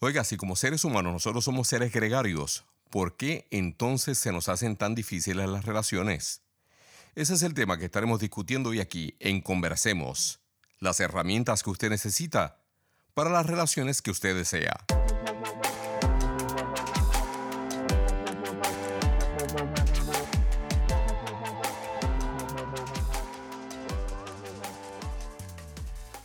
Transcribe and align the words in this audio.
Oiga, 0.00 0.22
si 0.22 0.36
como 0.36 0.54
seres 0.54 0.84
humanos 0.84 1.12
nosotros 1.12 1.44
somos 1.44 1.66
seres 1.66 1.92
gregarios, 1.92 2.64
¿por 2.88 3.16
qué 3.16 3.48
entonces 3.50 4.16
se 4.16 4.30
nos 4.30 4.48
hacen 4.48 4.76
tan 4.76 4.94
difíciles 4.94 5.48
las 5.48 5.64
relaciones? 5.64 6.42
Ese 7.16 7.34
es 7.34 7.42
el 7.42 7.52
tema 7.52 7.78
que 7.78 7.86
estaremos 7.86 8.20
discutiendo 8.20 8.70
hoy 8.70 8.78
aquí 8.78 9.16
en 9.18 9.40
Conversemos, 9.40 10.38
las 10.78 11.00
herramientas 11.00 11.64
que 11.64 11.70
usted 11.70 11.90
necesita 11.90 12.60
para 13.12 13.28
las 13.28 13.44
relaciones 13.44 14.00
que 14.00 14.12
usted 14.12 14.36
desea. 14.36 14.84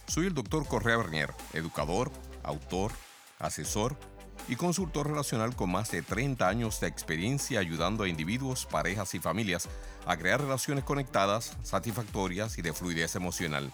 Soy 0.06 0.28
el 0.28 0.36
doctor 0.36 0.68
Correa 0.68 0.98
Bernier, 0.98 1.34
educador, 1.54 2.12
autor, 2.44 2.92
asesor 3.44 3.98
y 4.48 4.56
consultor 4.56 5.08
relacional 5.08 5.56
con 5.56 5.72
más 5.72 5.92
de 5.92 6.02
30 6.02 6.48
años 6.48 6.80
de 6.80 6.88
experiencia 6.88 7.60
ayudando 7.60 8.04
a 8.04 8.10
individuos, 8.10 8.66
parejas 8.66 9.14
y 9.14 9.20
familias 9.20 9.70
a 10.06 10.18
crear 10.18 10.42
relaciones 10.42 10.84
conectadas, 10.84 11.56
satisfactorias 11.64 12.58
y 12.58 12.62
de 12.62 12.74
fluidez 12.74 13.16
emocional. 13.16 13.72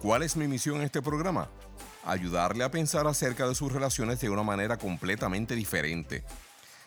¿Cuál 0.00 0.22
es 0.22 0.36
mi 0.36 0.46
misión 0.46 0.76
en 0.76 0.82
este 0.82 1.02
programa? 1.02 1.48
Ayudarle 2.04 2.64
a 2.64 2.70
pensar 2.70 3.06
acerca 3.06 3.48
de 3.48 3.54
sus 3.54 3.72
relaciones 3.72 4.20
de 4.20 4.30
una 4.30 4.42
manera 4.42 4.76
completamente 4.76 5.54
diferente. 5.54 6.24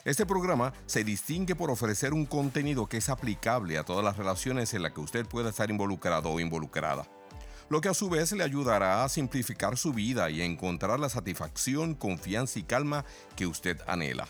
Este 0.05 0.25
programa 0.25 0.73
se 0.85 1.03
distingue 1.03 1.55
por 1.55 1.69
ofrecer 1.69 2.13
un 2.13 2.25
contenido 2.25 2.87
que 2.87 2.97
es 2.97 3.09
aplicable 3.09 3.77
a 3.77 3.83
todas 3.83 4.05
las 4.05 4.17
relaciones 4.17 4.73
en 4.73 4.83
las 4.83 4.93
que 4.93 5.01
usted 5.01 5.25
pueda 5.25 5.49
estar 5.49 5.69
involucrado 5.69 6.29
o 6.29 6.39
involucrada 6.39 7.07
lo 7.69 7.81
que 7.81 7.89
a 7.89 7.93
su 7.93 8.09
vez 8.09 8.31
le 8.31 8.43
ayudará 8.43 9.03
a 9.03 9.09
simplificar 9.09 9.77
su 9.77 9.93
vida 9.93 10.29
y 10.29 10.41
a 10.41 10.45
encontrar 10.45 10.99
la 10.99 11.09
satisfacción, 11.09 11.95
confianza 11.95 12.59
y 12.59 12.63
calma 12.63 13.05
que 13.35 13.47
usted 13.47 13.79
anhela. 13.87 14.27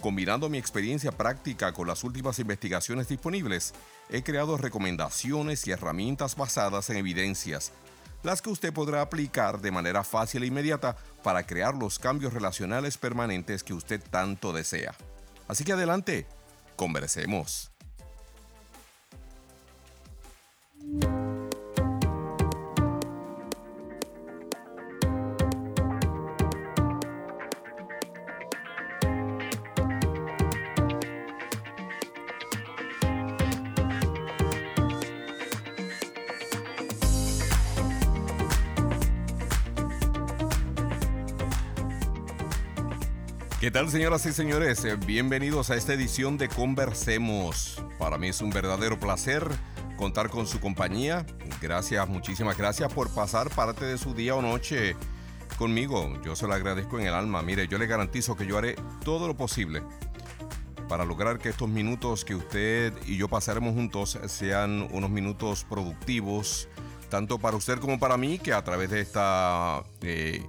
Combinando 0.00 0.48
mi 0.48 0.58
experiencia 0.58 1.10
práctica 1.10 1.72
con 1.72 1.88
las 1.88 2.04
últimas 2.04 2.38
investigaciones 2.38 3.08
disponibles, 3.08 3.74
he 4.08 4.22
creado 4.22 4.56
recomendaciones 4.56 5.66
y 5.66 5.72
herramientas 5.72 6.36
basadas 6.36 6.88
en 6.90 6.98
evidencias, 6.98 7.72
las 8.22 8.40
que 8.40 8.50
usted 8.50 8.72
podrá 8.72 9.02
aplicar 9.02 9.60
de 9.60 9.72
manera 9.72 10.04
fácil 10.04 10.44
e 10.44 10.46
inmediata 10.46 10.96
para 11.22 11.44
crear 11.44 11.74
los 11.74 11.98
cambios 11.98 12.32
relacionales 12.32 12.96
permanentes 12.96 13.64
que 13.64 13.74
usted 13.74 14.00
tanto 14.08 14.52
desea. 14.52 14.94
Así 15.48 15.64
que 15.64 15.72
adelante, 15.72 16.26
conversemos. 16.76 17.72
¿Qué 43.68 43.72
tal 43.72 43.90
señoras 43.90 44.24
y 44.24 44.32
señores? 44.32 44.82
Eh, 44.86 44.96
bienvenidos 44.96 45.68
a 45.68 45.76
esta 45.76 45.92
edición 45.92 46.38
de 46.38 46.48
Conversemos. 46.48 47.82
Para 47.98 48.16
mí 48.16 48.28
es 48.28 48.40
un 48.40 48.48
verdadero 48.48 48.98
placer 48.98 49.46
contar 49.98 50.30
con 50.30 50.46
su 50.46 50.58
compañía. 50.58 51.26
Gracias, 51.60 52.08
muchísimas 52.08 52.56
gracias 52.56 52.90
por 52.90 53.12
pasar 53.12 53.50
parte 53.50 53.84
de 53.84 53.98
su 53.98 54.14
día 54.14 54.34
o 54.36 54.40
noche 54.40 54.96
conmigo. 55.58 56.18
Yo 56.24 56.34
se 56.34 56.46
lo 56.46 56.54
agradezco 56.54 56.98
en 56.98 57.08
el 57.08 57.12
alma. 57.12 57.42
Mire, 57.42 57.68
yo 57.68 57.76
le 57.76 57.86
garantizo 57.86 58.36
que 58.36 58.46
yo 58.46 58.56
haré 58.56 58.74
todo 59.04 59.26
lo 59.26 59.36
posible 59.36 59.82
para 60.88 61.04
lograr 61.04 61.38
que 61.38 61.50
estos 61.50 61.68
minutos 61.68 62.24
que 62.24 62.36
usted 62.36 62.94
y 63.04 63.18
yo 63.18 63.28
pasaremos 63.28 63.74
juntos 63.74 64.18
sean 64.28 64.88
unos 64.92 65.10
minutos 65.10 65.66
productivos, 65.68 66.70
tanto 67.10 67.38
para 67.38 67.58
usted 67.58 67.78
como 67.80 67.98
para 67.98 68.16
mí, 68.16 68.38
que 68.38 68.54
a 68.54 68.64
través 68.64 68.88
de 68.88 69.02
esta 69.02 69.84
eh, 70.00 70.42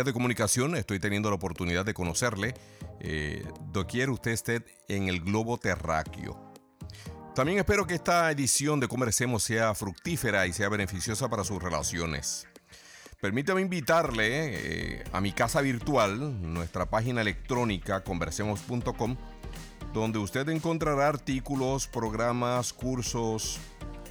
de 0.00 0.14
comunicación 0.14 0.74
estoy 0.74 0.98
teniendo 0.98 1.28
la 1.28 1.36
oportunidad 1.36 1.84
de 1.84 1.92
conocerle, 1.92 2.54
eh, 3.00 3.46
doquier 3.72 4.08
usted 4.08 4.30
esté 4.30 4.64
en 4.88 5.08
el 5.08 5.20
globo 5.20 5.58
terráqueo. 5.58 6.52
También 7.34 7.58
espero 7.58 7.86
que 7.86 7.94
esta 7.94 8.30
edición 8.30 8.80
de 8.80 8.88
Conversemos 8.88 9.42
sea 9.42 9.74
fructífera 9.74 10.46
y 10.46 10.54
sea 10.54 10.70
beneficiosa 10.70 11.28
para 11.28 11.44
sus 11.44 11.62
relaciones. 11.62 12.46
Permítame 13.20 13.60
invitarle 13.60 14.96
eh, 14.98 15.04
a 15.12 15.20
mi 15.20 15.32
casa 15.32 15.60
virtual, 15.60 16.40
nuestra 16.42 16.86
página 16.86 17.20
electrónica 17.20 18.02
conversemos.com, 18.02 19.16
donde 19.92 20.18
usted 20.18 20.48
encontrará 20.48 21.08
artículos, 21.08 21.86
programas, 21.86 22.72
cursos, 22.72 23.60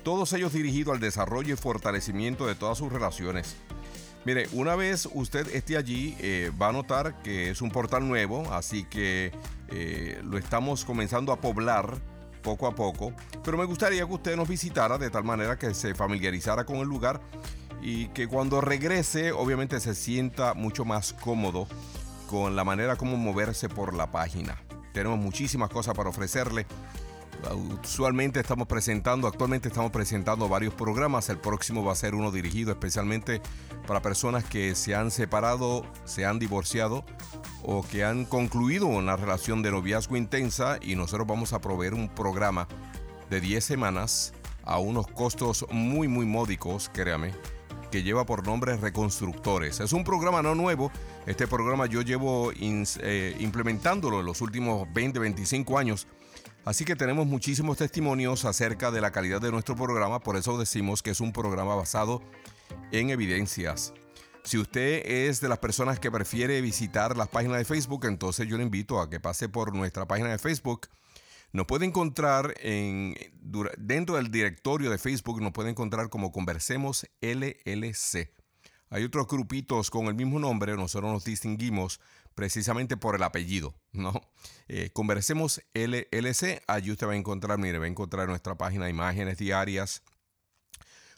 todos 0.03 0.31
ellos 0.34 0.53
dirigidos 0.53 0.94
al 0.94 1.00
desarrollo 1.00 1.56
y 1.56 1.58
fortalecimiento 1.58 2.46
de 2.46 2.56
todas 2.56 2.78
sus 2.78 2.92
relaciones. 2.92 3.56
Mire, 4.24 4.48
una 4.52 4.76
vez 4.76 5.09
usted 5.14 5.48
esté 5.56 5.78
allí, 5.78 6.16
eh, 6.20 6.52
va 6.62 6.70
a 6.70 6.72
notar 6.72 7.22
que 7.24 7.50
es 7.50 7.62
un 7.62 7.72
portal 7.72 8.08
nuevo, 8.08 8.54
así 8.54 8.84
que 8.84 9.32
eh, 9.70 10.22
lo 10.24 10.38
estamos 10.38 10.86
comenzando 10.86 11.32
a 11.32 11.42
poblar 11.42 11.98
poco 12.44 12.68
a 12.68 12.76
poco. 12.76 13.14
Pero 13.44 13.58
me 13.58 13.66
gustaría 13.66 14.06
que 14.06 14.14
usted 14.14 14.36
nos 14.36 14.48
visitara 14.48 15.00
de 15.00 15.10
tal 15.10 15.24
manera 15.24 15.58
que 15.58 15.74
se 15.74 15.96
familiarizara 15.96 16.66
con 16.66 16.78
el 16.78 16.88
lugar 16.88 17.20
y 17.81 18.10
que 18.10 18.28
cuando 18.28 18.62
regrese, 18.62 19.31
obviamente 19.31 19.80
se 19.80 19.96
sienta 19.96 20.54
mucho 20.54 20.86
más 20.86 21.14
cómodo 21.14 21.68
con 22.30 22.56
la 22.56 22.64
manera 22.64 22.98
como 22.98 23.18
moverse 23.18 23.70
por 23.70 23.96
la 23.96 24.12
página. 24.12 24.62
Tenemos 24.94 25.18
muchísimas 25.18 25.70
cosas 25.70 25.96
para 25.96 26.10
ofrecerle 26.10 26.68
Usualmente 27.84 28.40
estamos 28.40 28.68
presentando, 28.68 29.28
actualmente 29.28 29.68
estamos 29.68 29.92
presentando 29.92 30.47
varios 30.47 30.74
programas. 30.74 31.30
El 31.30 31.38
próximo 31.38 31.84
va 31.84 31.94
a 31.94 31.96
ser 31.96 32.14
uno 32.14 32.31
dirigido 32.31 32.72
especialmente 32.72 33.42
para 33.88 34.02
personas 34.02 34.44
que 34.44 34.75
se 34.75 34.96
han 34.96 35.12
separado, 35.12 35.86
se 36.06 36.25
han 36.25 36.40
divorciado 36.40 37.03
o 37.64 37.84
que 37.84 38.03
han 38.03 38.25
concluido 38.25 38.86
una 38.86 39.16
relación 39.16 39.62
de 39.64 39.72
noviazgo 39.72 40.18
intensa 40.18 40.78
y 40.81 40.96
nosotros 40.96 41.28
vamos 41.28 41.53
a 41.53 41.62
proveer 41.62 41.94
un 41.94 42.09
programa 42.09 42.68
de 43.30 43.42
10 43.42 43.63
semanas 43.63 44.34
a 44.63 44.78
unos 44.78 45.08
costos 45.08 45.66
muy 45.72 46.08
muy 46.08 46.25
módicos, 46.25 46.90
créame, 46.94 47.34
que 47.92 48.03
lleva 48.03 48.25
por 48.25 48.46
nombre 48.46 48.78
Reconstructores. 48.78 49.80
Es 49.80 49.94
un 49.94 50.03
programa 50.03 50.42
no 50.42 50.56
nuevo, 50.56 50.92
este 51.25 51.48
programa 51.48 51.88
yo 51.88 52.02
llevo 52.02 52.52
eh, 52.53 53.36
implementándolo 53.40 54.19
en 54.19 54.25
los 54.25 54.42
últimos 54.42 54.88
20, 54.94 55.19
25 55.19 55.78
años 55.78 56.08
Así 56.64 56.86
que 56.86 56.96
tenemos 56.96 57.26
muchísimos 57.26 57.78
testimonios 57.78 58.46
acerca 58.46 58.92
de 58.92 59.02
la 59.02 59.12
calidad 59.12 59.42
de 59.42 59.52
nuestro 59.52 59.76
programa, 59.76 60.20
por 60.20 60.38
eso 60.38 60.60
decimos 60.60 61.02
que 61.02 61.10
es 61.10 61.20
un 61.20 61.34
programa 61.34 61.74
basado 61.74 62.22
en 62.92 63.10
evidencias. 63.10 63.94
Si 64.44 64.60
usted 64.60 65.04
es 65.06 65.42
de 65.42 65.50
las 65.50 65.58
personas 65.58 66.00
que 66.00 66.12
prefiere 66.12 66.62
visitar 66.62 67.18
las 67.18 67.30
páginas 67.30 67.58
de 67.58 67.66
Facebook, 67.66 68.06
entonces 68.06 68.48
yo 68.48 68.58
le 68.58 68.64
invito 68.64 69.00
a 69.00 69.10
que 69.10 69.20
pase 69.20 69.50
por 69.50 69.74
nuestra 69.74 70.08
página 70.08 70.30
de 70.30 70.38
Facebook. 70.38 70.88
Nos 71.52 71.66
puede 71.66 71.86
encontrar 71.86 72.54
en, 72.60 73.16
dentro 73.78 74.16
del 74.16 74.30
directorio 74.30 74.92
de 74.92 75.00
Facebook, 75.00 75.42
nos 75.42 75.54
puede 75.54 75.72
encontrar 75.72 76.10
como 76.10 76.32
Conversemos 76.32 77.08
LLC. 77.22 78.30
Hay 78.90 79.04
otros 79.04 79.28
grupitos 79.28 79.90
con 79.90 80.08
el 80.08 80.16
mismo 80.16 80.38
nombre, 80.38 80.76
nosotros 80.76 81.12
nos 81.12 81.24
distinguimos 81.24 82.00
precisamente 82.36 82.97
por 82.97 83.16
el 83.16 83.24
apellido, 83.24 83.75
¿no? 83.92 84.22
Eh, 84.68 84.90
conversemos 84.94 85.62
LLC, 85.74 86.62
allí 86.68 86.92
usted 86.92 87.08
va 87.08 87.14
a 87.14 87.18
encontrar, 87.18 87.58
mire, 87.58 87.78
va 87.78 87.86
a 87.86 87.90
encontrar 87.90 88.28
nuestra 88.28 88.58
página 88.58 88.90
imágenes 88.90 89.38
diarias, 89.38 90.02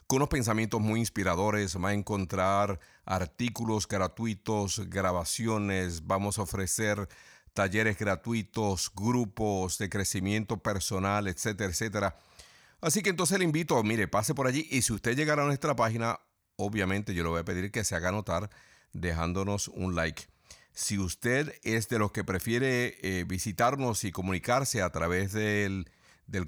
con 0.06 0.16
unos 0.16 0.28
pensamientos 0.28 0.80
muy 0.80 1.00
inspiradores, 1.00 1.76
va 1.82 1.90
a 1.90 1.94
encontrar 1.94 2.78
artículos 3.06 3.88
gratuitos, 3.88 4.88
grabaciones, 4.90 6.06
vamos 6.06 6.38
a 6.38 6.42
ofrecer 6.42 7.08
talleres 7.54 7.96
gratuitos, 7.98 8.90
grupos 8.94 9.78
de 9.78 9.88
crecimiento 9.88 10.58
personal, 10.58 11.28
etcétera, 11.28 11.70
etcétera. 11.70 12.16
Así 12.80 13.02
que 13.02 13.10
entonces 13.10 13.38
le 13.38 13.44
invito, 13.44 13.82
mire, 13.82 14.08
pase 14.08 14.34
por 14.34 14.46
allí 14.46 14.68
y 14.70 14.82
si 14.82 14.92
usted 14.92 15.16
llegara 15.16 15.42
a 15.42 15.46
nuestra 15.46 15.74
página, 15.74 16.20
obviamente 16.56 17.14
yo 17.14 17.22
le 17.22 17.30
voy 17.30 17.40
a 17.40 17.44
pedir 17.44 17.70
que 17.70 17.84
se 17.84 17.94
haga 17.94 18.12
notar 18.12 18.50
dejándonos 18.92 19.68
un 19.68 19.94
like. 19.94 20.24
Si 20.74 20.98
usted 20.98 21.54
es 21.62 21.88
de 21.88 22.00
los 22.00 22.10
que 22.10 22.24
prefiere 22.24 22.98
eh, 23.00 23.24
visitarnos 23.24 24.02
y 24.02 24.10
comunicarse 24.10 24.82
a 24.82 24.90
través 24.90 25.32
del, 25.32 25.88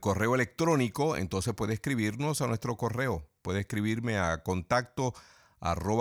correo 0.00 0.34
electrónico, 0.34 1.16
entonces 1.16 1.54
puede 1.54 1.74
escribirnos 1.74 2.40
a 2.40 2.48
nuestro 2.48 2.76
correo. 2.76 3.28
Puede 3.42 3.60
escribirme 3.60 4.18
a 4.18 4.42
contacto 4.42 5.14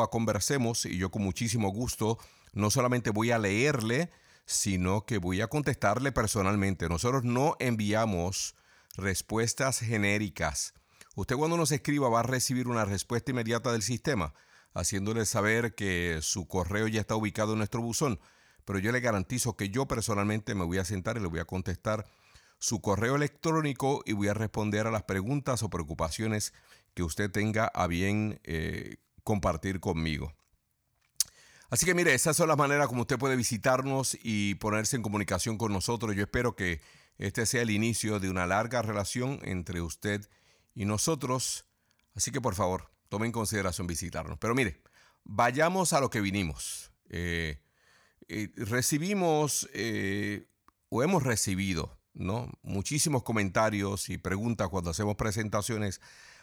conversemos 0.10 0.86
y 0.86 0.98
yo 0.98 1.12
con 1.12 1.22
muchísimo 1.22 1.69
gusto 1.69 2.18
no 2.54 2.72
solamente 2.72 3.12
voy 3.12 3.31
a 3.31 3.38
leerle, 3.38 4.10
sino 4.45 5.06
que 5.06 5.19
voy 5.19 5.42
a 5.42 5.48
contestarle 5.48 6.12
personalmente. 6.12 6.89
Nosotros 6.89 7.24
no 7.24 7.56
enviamos 7.60 8.56
respuestas 8.98 9.80
genéricas. 9.80 10.74
Usted 11.16 11.36
cuando 11.36 11.57
nos 11.57 11.72
escriba 11.72 12.10
va 12.10 12.22
a 12.22 12.24
recibir 12.24 12.68
una 12.68 12.86
respuesta 12.86 13.31
inmediata 13.31 13.72
del 13.72 13.83
sistema. 13.83 14.33
Haciéndole 14.75 15.25
saber 15.25 15.74
que 15.74 16.19
su 16.22 16.48
correo 16.48 16.88
ya 16.88 17.01
está 17.01 17.16
ubicado 17.16 17.54
en 17.54 17.60
nuestro 17.60 17.81
buzón. 17.81 18.19
Pero 18.66 18.77
yo 18.77 18.92
le 18.92 19.00
garantizo 19.00 19.56
que 19.56 19.69
yo 19.69 19.88
personalmente 19.88 20.54
me 20.54 20.66
voy 20.66 20.77
a 20.77 20.86
sentar 20.86 21.18
y 21.18 21.22
le 21.22 21.27
voy 21.27 21.39
a 21.39 21.45
contestar 21.45 22.06
su 22.60 22.81
correo 22.81 23.16
electrónico 23.16 24.04
y 24.06 24.13
voy 24.13 24.27
a 24.27 24.33
responder 24.33 24.86
a 24.86 24.92
las 24.92 25.04
preguntas 25.04 25.63
o 25.63 25.69
preocupaciones 25.69 26.54
que 26.94 27.04
usted 27.04 27.31
tenga 27.31 27.66
a 27.66 27.88
bien 27.88 28.39
eh, 28.44 28.98
compartir 29.24 29.80
conmigo. 29.80 30.33
Así 31.69 31.86
que 31.86 31.94
mire, 31.94 32.13
esas 32.13 32.38
son 32.38 32.48
las 32.48 32.57
maneras 32.57 32.88
como 32.88 33.01
usted 33.01 33.18
puede 33.18 33.36
visitarnos 33.36 34.18
y 34.22 34.56
ponerse 34.56 34.95
en 34.95 35.01
comunicación 35.01 35.57
con 35.57 35.72
nosotros. 35.72 36.16
Yo 36.16 36.24
espero 36.24 36.56
que 36.56 36.81
este 37.18 37.45
sea 37.45 37.62
el 37.62 37.69
inicio 37.69 38.19
de 38.19 38.30
una 38.30 38.45
larga 38.45 38.81
relación 38.81 39.39
entre 39.44 39.81
usted 39.81 40.27
y 40.74 40.86
nosotros. 40.86 41.66
Así 42.13 42.31
que 42.31 42.42
por 42.42 42.56
favor, 42.56 42.94
tome 43.09 43.25
en 43.25 43.31
consideración 43.31 43.87
visitarnos. 43.87 44.37
Pero 44.37 44.55
mire, 44.55 44.81
vayamos 45.23 45.93
a 45.93 45.99
lo 45.99 46.09
que 46.09 46.21
vinimos. 46.21 46.91
Eh, 47.09 47.61
eh, 48.27 48.51
recibimos 48.55 49.69
o 50.89 51.03
hemos 51.03 51.23
recibido 51.23 51.99
¿no? 52.13 52.49
muchísimos 52.63 53.23
comentarios 53.23 54.09
y 54.09 54.17
preguntas 54.17 54.69
cuando 54.69 54.91
hacemos 54.91 55.15
presentaciones 55.15 56.01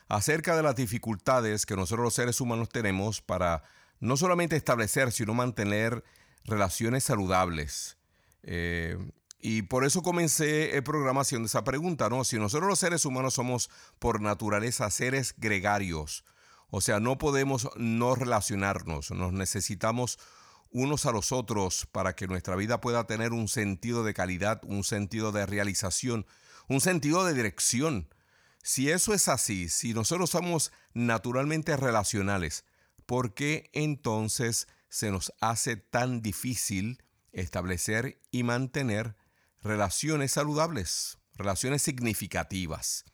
acerca 0.09 0.57
de 0.57 0.63
las 0.63 0.77
dificultades 0.77 1.67
que 1.67 1.77
nosotros 1.77 2.05
los 2.05 2.15
seres 2.15 2.41
humanos 2.41 2.69
tenemos 2.69 3.21
para 3.21 3.63
no 4.01 4.17
solamente 4.17 4.57
establecer, 4.57 5.13
sino 5.13 5.33
mantener 5.33 6.05
relaciones 6.45 7.05
saludables. 7.05 7.97
Eh, 8.43 8.99
y 9.41 9.63
por 9.63 9.85
eso 9.85 10.03
comencé 10.03 10.77
el 10.77 10.83
programa 10.83 11.23
haciendo 11.23 11.47
esa 11.47 11.65
pregunta, 11.65 12.09
¿no? 12.09 12.25
Si 12.25 12.39
nosotros 12.39 12.69
los 12.69 12.79
seres 12.79 13.05
humanos 13.05 13.35
somos 13.35 13.71
por 13.99 14.21
naturaleza 14.21 14.91
seres 14.91 15.35
gregarios, 15.37 16.25
o 16.75 16.81
sea, 16.81 17.01
no 17.01 17.19
podemos 17.19 17.69
no 17.77 18.15
relacionarnos, 18.15 19.11
nos 19.11 19.35
necesitamos 19.35 20.19
unos 20.71 21.05
a 21.05 21.13
los 21.13 21.31
otros 21.31 21.87
para 21.93 22.17
que 22.17 22.27
nuestra 22.27 22.57
vida 22.57 22.81
pueda 22.81 23.07
tener 23.07 23.35
un 23.35 23.49
sentido 23.49 24.05
de 24.05 24.15
calidad, 24.15 24.63
un 24.65 24.83
sentido 24.83 25.33
de 25.33 25.45
realización, 25.45 26.25
un 26.69 26.81
sentido 26.81 27.27
de 27.27 27.35
dirección. 27.35 28.09
Si 28.63 28.89
eso 28.89 29.13
es 29.13 29.29
así, 29.29 29.69
si 29.69 29.93
nosotros 29.93 30.31
somos 30.31 30.73
naturalmente 30.95 31.77
relacionales, 31.77 32.65
¿por 33.05 33.35
qué 33.35 33.69
entonces 33.75 34.67
se 34.89 35.11
nos 35.11 35.35
hace 35.43 35.77
tan 35.77 36.23
difícil 36.23 37.03
establecer 37.33 38.19
y 38.31 38.45
mantener 38.45 39.15
relaciones 39.61 40.33
saludables, 40.33 41.19
relaciones 41.35 41.83
significativas? 41.83 43.05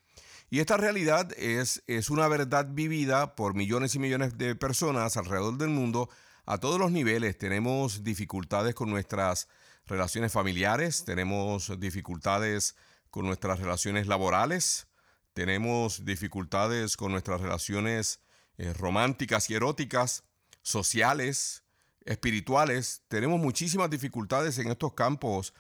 Y 0.50 0.60
esta 0.60 0.76
realidad 0.76 1.30
es, 1.36 1.82
es 1.86 2.10
una 2.10 2.26
verdad 2.28 2.68
vivida 2.70 3.36
por 3.36 3.54
millones 3.54 3.94
y 3.94 3.98
millones 3.98 4.38
de 4.38 4.54
personas 4.54 5.16
alrededor 5.16 5.58
del 5.58 5.68
mundo 5.68 6.08
a 6.50 6.56
todos 6.56 6.80
los 6.80 6.90
niveles 6.90 7.36
tenemos 7.36 8.02
dificultades 8.04 8.74
con 8.74 8.88
nuestras 8.88 9.48
relaciones 9.84 10.32
familiares, 10.32 11.04
tenemos 11.04 11.78
dificultades 11.78 12.74
con 13.10 13.26
nuestras 13.26 13.60
relaciones 13.60 14.06
laborales, 14.06 14.86
tenemos 15.34 16.06
dificultades 16.06 16.96
con 16.96 17.12
nuestras 17.12 17.42
relaciones 17.42 18.20
eh, 18.56 18.72
románticas 18.72 19.50
y 19.50 19.56
eróticas, 19.56 20.24
sociales, 20.62 21.64
espirituales. 22.06 23.02
Tenemos 23.08 23.38
muchísimas 23.38 23.90
dificultades 23.90 24.56
en 24.56 24.68
estos 24.68 24.94
campos 24.94 25.52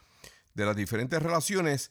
de 0.54 0.64
las 0.64 0.74
diferentes 0.74 1.22
relaciones 1.22 1.90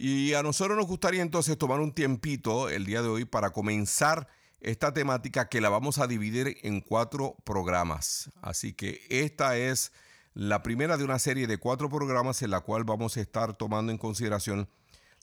y 0.00 0.34
a 0.34 0.44
nosotros 0.44 0.76
nos 0.76 0.86
gustaría 0.86 1.22
entonces 1.22 1.58
tomar 1.58 1.80
un 1.80 1.92
tiempito 1.92 2.68
el 2.68 2.86
día 2.86 3.02
de 3.02 3.08
hoy 3.08 3.24
para 3.24 3.50
comenzar 3.50 4.28
esta 4.60 4.94
temática 4.94 5.48
que 5.48 5.60
la 5.60 5.70
vamos 5.70 5.98
a 5.98 6.06
dividir 6.06 6.56
en 6.62 6.80
cuatro 6.80 7.34
programas. 7.42 8.30
Así 8.40 8.72
que 8.74 9.00
esta 9.10 9.56
es 9.56 9.90
la 10.34 10.62
primera 10.62 10.98
de 10.98 11.04
una 11.04 11.18
serie 11.18 11.48
de 11.48 11.58
cuatro 11.58 11.88
programas 11.88 12.42
en 12.42 12.52
la 12.52 12.60
cual 12.60 12.84
vamos 12.84 13.16
a 13.16 13.20
estar 13.20 13.56
tomando 13.56 13.90
en 13.90 13.98
consideración 13.98 14.68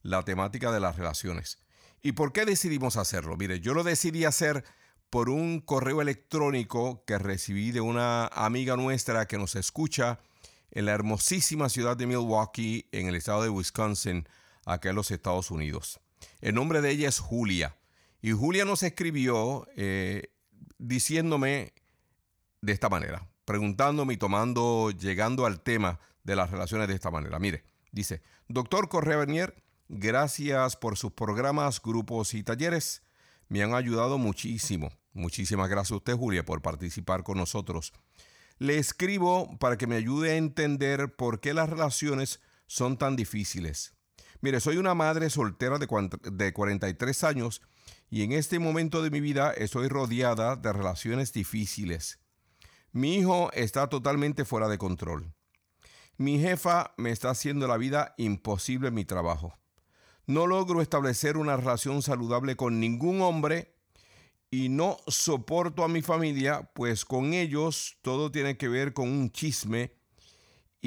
la 0.02 0.24
temática 0.24 0.74
de 0.74 0.82
las 0.82 0.98
relaciones. 0.98 1.58
¿Y 2.02 2.12
por 2.12 2.34
qué 2.34 2.44
decidimos 2.44 2.98
hacerlo? 2.98 3.38
Mire, 3.38 3.62
yo 3.62 3.74
lo 3.74 3.84
decidí 3.86 4.26
hacer 4.26 4.66
por 5.10 5.30
un 5.30 5.62
correo 5.62 6.02
electrónico 6.02 7.06
que 7.06 7.18
recibí 7.18 7.72
de 7.72 7.80
una 7.80 8.28
amiga 8.28 8.76
nuestra 8.76 9.26
que 9.26 9.38
nos 9.38 9.56
escucha 9.56 10.20
en 10.72 10.86
la 10.86 10.92
hermosísima 10.92 11.70
ciudad 11.70 11.96
de 11.96 12.08
Milwaukee, 12.08 12.90
en 12.92 13.08
el 13.08 13.16
estado 13.16 13.44
de 13.44 13.50
Wisconsin, 13.50 14.28
acá 14.66 14.90
en 14.90 14.96
los 14.96 15.12
Estados 15.12 15.52
Unidos. 15.52 16.00
El 16.42 16.56
nombre 16.56 16.82
de 16.82 16.92
ella 16.92 17.08
es 17.08 17.20
Julia. 17.20 17.78
Y 18.22 18.32
Julia 18.32 18.66
nos 18.66 18.84
escribió 18.84 19.68
eh, 19.76 20.32
diciéndome 20.78 21.74
de 22.62 22.74
esta 22.74 22.90
manera, 22.90 23.28
preguntándome 23.46 24.16
y 24.16 24.18
tomando, 24.18 24.92
llegando 24.92 25.46
al 25.46 25.62
tema 25.62 26.00
de 26.24 26.36
las 26.36 26.50
relaciones 26.50 26.88
de 26.88 26.96
esta 26.96 27.12
manera. 27.12 27.40
Mire, 27.40 27.64
dice, 27.92 28.22
doctor 28.48 28.90
Correa 28.90 29.18
Bernier, 29.18 29.64
gracias 29.88 30.76
por 30.76 30.98
sus 30.98 31.12
programas, 31.14 31.82
grupos 31.82 32.34
y 32.34 32.44
talleres. 32.44 33.04
Me 33.48 33.62
han 33.62 33.76
ayudado 33.76 34.18
muchísimo. 34.18 34.92
Muchísimas 35.14 35.70
gracias 35.70 35.92
a 35.92 35.98
usted, 35.98 36.16
Julia, 36.16 36.44
por 36.44 36.62
participar 36.62 37.24
con 37.24 37.38
nosotros. 37.38 37.94
Le 38.58 38.78
escribo 38.78 39.58
para 39.60 39.78
que 39.78 39.88
me 39.88 39.96
ayude 39.96 40.32
a 40.32 40.38
entender 40.38 41.16
por 41.16 41.40
qué 41.40 41.54
las 41.54 41.70
relaciones 41.70 42.42
son 42.68 42.98
tan 42.98 43.16
difíciles. 43.16 43.95
Mire, 44.46 44.60
soy 44.60 44.78
una 44.78 44.94
madre 44.94 45.32
soltera 45.32 45.80
de 45.80 46.54
43 46.54 47.24
años 47.24 47.64
y 48.12 48.22
en 48.22 48.32
este 48.32 48.60
momento 48.60 49.02
de 49.02 49.10
mi 49.10 49.20
vida 49.20 49.52
estoy 49.52 49.88
rodeada 49.88 50.56
de 50.56 50.72
relaciones 50.72 51.34
difíciles. 51.34 52.20
Mi 52.92 53.16
hijo 53.16 53.52
está 53.54 53.90
totalmente 53.90 54.46
fuera 54.46 54.68
de 54.68 54.78
control. 54.78 55.34
Mi 56.18 56.40
jefa 56.40 56.94
me 56.96 57.10
está 57.10 57.32
haciendo 57.32 57.68
la 57.68 57.78
vida 57.78 58.14
imposible 58.20 58.90
en 58.90 58.94
mi 58.94 59.04
trabajo. 59.04 59.58
No 60.28 60.46
logro 60.46 60.84
establecer 60.84 61.38
una 61.38 61.58
relación 61.58 62.04
saludable 62.04 62.56
con 62.56 62.80
ningún 62.80 63.22
hombre 63.22 63.76
y 64.52 64.70
no 64.70 64.98
soporto 65.08 65.84
a 65.84 65.88
mi 65.88 66.04
familia, 66.04 66.70
pues 66.76 67.04
con 67.04 67.34
ellos 67.34 67.98
todo 68.04 68.30
tiene 68.30 68.58
que 68.58 68.68
ver 68.68 68.94
con 68.94 69.10
un 69.10 69.32
chisme 69.32 69.96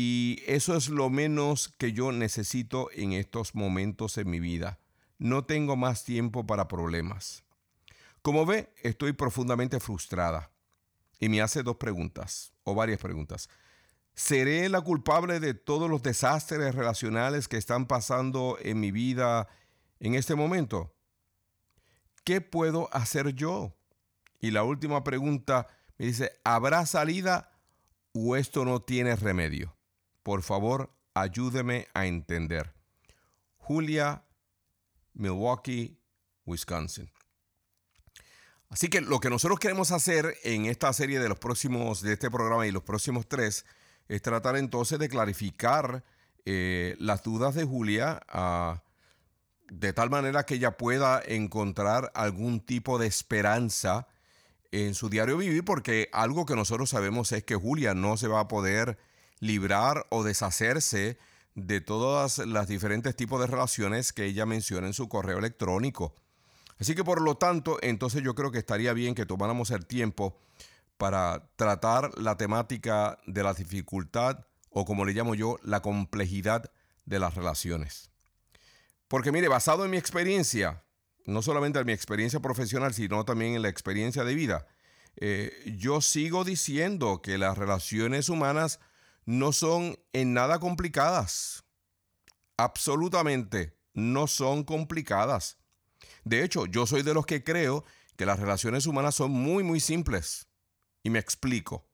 y 0.00 0.44
eso 0.46 0.76
es 0.76 0.90
lo 0.90 1.10
menos 1.10 1.74
que 1.76 1.92
yo 1.92 2.12
necesito 2.12 2.88
en 2.92 3.14
estos 3.14 3.56
momentos 3.56 4.16
en 4.16 4.30
mi 4.30 4.38
vida. 4.38 4.78
No 5.18 5.44
tengo 5.44 5.74
más 5.74 6.04
tiempo 6.04 6.46
para 6.46 6.68
problemas. 6.68 7.42
Como 8.22 8.46
ve, 8.46 8.72
estoy 8.84 9.12
profundamente 9.12 9.80
frustrada. 9.80 10.52
Y 11.18 11.28
me 11.28 11.42
hace 11.42 11.64
dos 11.64 11.78
preguntas, 11.78 12.52
o 12.62 12.76
varias 12.76 13.00
preguntas. 13.00 13.48
¿Seré 14.14 14.68
la 14.68 14.82
culpable 14.82 15.40
de 15.40 15.54
todos 15.54 15.90
los 15.90 16.00
desastres 16.00 16.76
relacionales 16.76 17.48
que 17.48 17.56
están 17.56 17.86
pasando 17.86 18.56
en 18.62 18.78
mi 18.78 18.92
vida 18.92 19.48
en 19.98 20.14
este 20.14 20.36
momento? 20.36 20.94
¿Qué 22.22 22.40
puedo 22.40 22.88
hacer 22.94 23.34
yo? 23.34 23.76
Y 24.38 24.52
la 24.52 24.62
última 24.62 25.02
pregunta 25.02 25.66
me 25.96 26.06
dice, 26.06 26.38
¿habrá 26.44 26.86
salida 26.86 27.50
o 28.12 28.36
esto 28.36 28.64
no 28.64 28.80
tiene 28.80 29.16
remedio? 29.16 29.76
Por 30.28 30.42
favor, 30.42 30.90
ayúdeme 31.14 31.88
a 31.94 32.04
entender. 32.04 32.74
Julia 33.56 34.24
Milwaukee, 35.14 35.98
Wisconsin. 36.44 37.10
Así 38.68 38.90
que 38.90 39.00
lo 39.00 39.20
que 39.20 39.30
nosotros 39.30 39.58
queremos 39.58 39.90
hacer 39.90 40.36
en 40.44 40.66
esta 40.66 40.92
serie 40.92 41.18
de 41.18 41.30
los 41.30 41.38
próximos, 41.38 42.02
de 42.02 42.12
este 42.12 42.30
programa 42.30 42.66
y 42.66 42.72
los 42.72 42.82
próximos 42.82 43.26
tres, 43.26 43.64
es 44.06 44.20
tratar 44.20 44.56
entonces 44.56 44.98
de 44.98 45.08
clarificar 45.08 46.04
eh, 46.44 46.94
las 46.98 47.22
dudas 47.22 47.54
de 47.54 47.64
Julia 47.64 48.20
ah, 48.28 48.82
de 49.70 49.94
tal 49.94 50.10
manera 50.10 50.44
que 50.44 50.56
ella 50.56 50.76
pueda 50.76 51.22
encontrar 51.24 52.12
algún 52.14 52.60
tipo 52.60 52.98
de 52.98 53.06
esperanza 53.06 54.08
en 54.72 54.94
su 54.94 55.08
diario 55.08 55.38
vivir, 55.38 55.64
porque 55.64 56.10
algo 56.12 56.44
que 56.44 56.54
nosotros 56.54 56.90
sabemos 56.90 57.32
es 57.32 57.44
que 57.44 57.54
Julia 57.54 57.94
no 57.94 58.18
se 58.18 58.28
va 58.28 58.40
a 58.40 58.48
poder 58.48 58.98
librar 59.40 60.06
o 60.10 60.24
deshacerse 60.24 61.18
de 61.54 61.80
todas 61.80 62.38
las 62.38 62.68
diferentes 62.68 63.16
tipos 63.16 63.40
de 63.40 63.46
relaciones 63.46 64.12
que 64.12 64.24
ella 64.24 64.46
menciona 64.46 64.86
en 64.86 64.92
su 64.92 65.08
correo 65.08 65.38
electrónico. 65.38 66.14
Así 66.78 66.94
que 66.94 67.04
por 67.04 67.20
lo 67.20 67.36
tanto, 67.36 67.78
entonces 67.82 68.22
yo 68.22 68.34
creo 68.34 68.52
que 68.52 68.58
estaría 68.58 68.92
bien 68.92 69.14
que 69.14 69.26
tomáramos 69.26 69.70
el 69.70 69.86
tiempo 69.86 70.38
para 70.96 71.48
tratar 71.56 72.16
la 72.18 72.36
temática 72.36 73.18
de 73.26 73.42
la 73.42 73.54
dificultad 73.54 74.46
o 74.70 74.84
como 74.84 75.04
le 75.04 75.12
llamo 75.12 75.34
yo, 75.34 75.58
la 75.62 75.80
complejidad 75.80 76.70
de 77.04 77.18
las 77.18 77.34
relaciones. 77.34 78.10
Porque 79.08 79.32
mire, 79.32 79.48
basado 79.48 79.84
en 79.84 79.90
mi 79.90 79.96
experiencia, 79.96 80.84
no 81.24 81.42
solamente 81.42 81.78
en 81.78 81.86
mi 81.86 81.92
experiencia 81.92 82.40
profesional, 82.40 82.92
sino 82.94 83.24
también 83.24 83.54
en 83.54 83.62
la 83.62 83.68
experiencia 83.68 84.24
de 84.24 84.34
vida, 84.34 84.66
eh, 85.16 85.52
yo 85.78 86.00
sigo 86.00 86.44
diciendo 86.44 87.22
que 87.22 87.38
las 87.38 87.56
relaciones 87.58 88.28
humanas 88.28 88.78
no 89.28 89.52
son 89.52 89.98
en 90.14 90.32
nada 90.32 90.58
complicadas. 90.58 91.62
Absolutamente 92.56 93.76
no 93.92 94.26
son 94.26 94.64
complicadas. 94.64 95.58
De 96.24 96.42
hecho, 96.42 96.64
yo 96.64 96.86
soy 96.86 97.02
de 97.02 97.12
los 97.12 97.26
que 97.26 97.44
creo 97.44 97.84
que 98.16 98.24
las 98.24 98.40
relaciones 98.40 98.86
humanas 98.86 99.16
son 99.16 99.30
muy, 99.30 99.62
muy 99.62 99.80
simples. 99.80 100.48
Y 101.02 101.10
me 101.10 101.18
explico. 101.18 101.86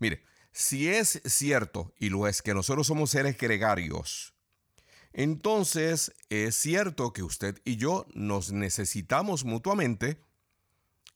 Mire, 0.00 0.24
si 0.50 0.88
es 0.88 1.20
cierto, 1.26 1.94
y 1.96 2.08
lo 2.08 2.26
es, 2.26 2.42
que 2.42 2.54
nosotros 2.54 2.88
somos 2.88 3.10
seres 3.10 3.38
gregarios, 3.38 4.34
entonces 5.12 6.12
es 6.28 6.56
cierto 6.56 7.12
que 7.12 7.22
usted 7.22 7.62
y 7.64 7.76
yo 7.76 8.04
nos 8.14 8.50
necesitamos 8.50 9.44
mutuamente. 9.44 10.20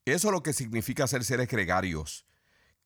Eso 0.04 0.28
es 0.28 0.32
lo 0.32 0.44
que 0.44 0.52
significa 0.52 1.08
ser 1.08 1.25
seres 1.25 1.49
gregarios, 1.49 2.26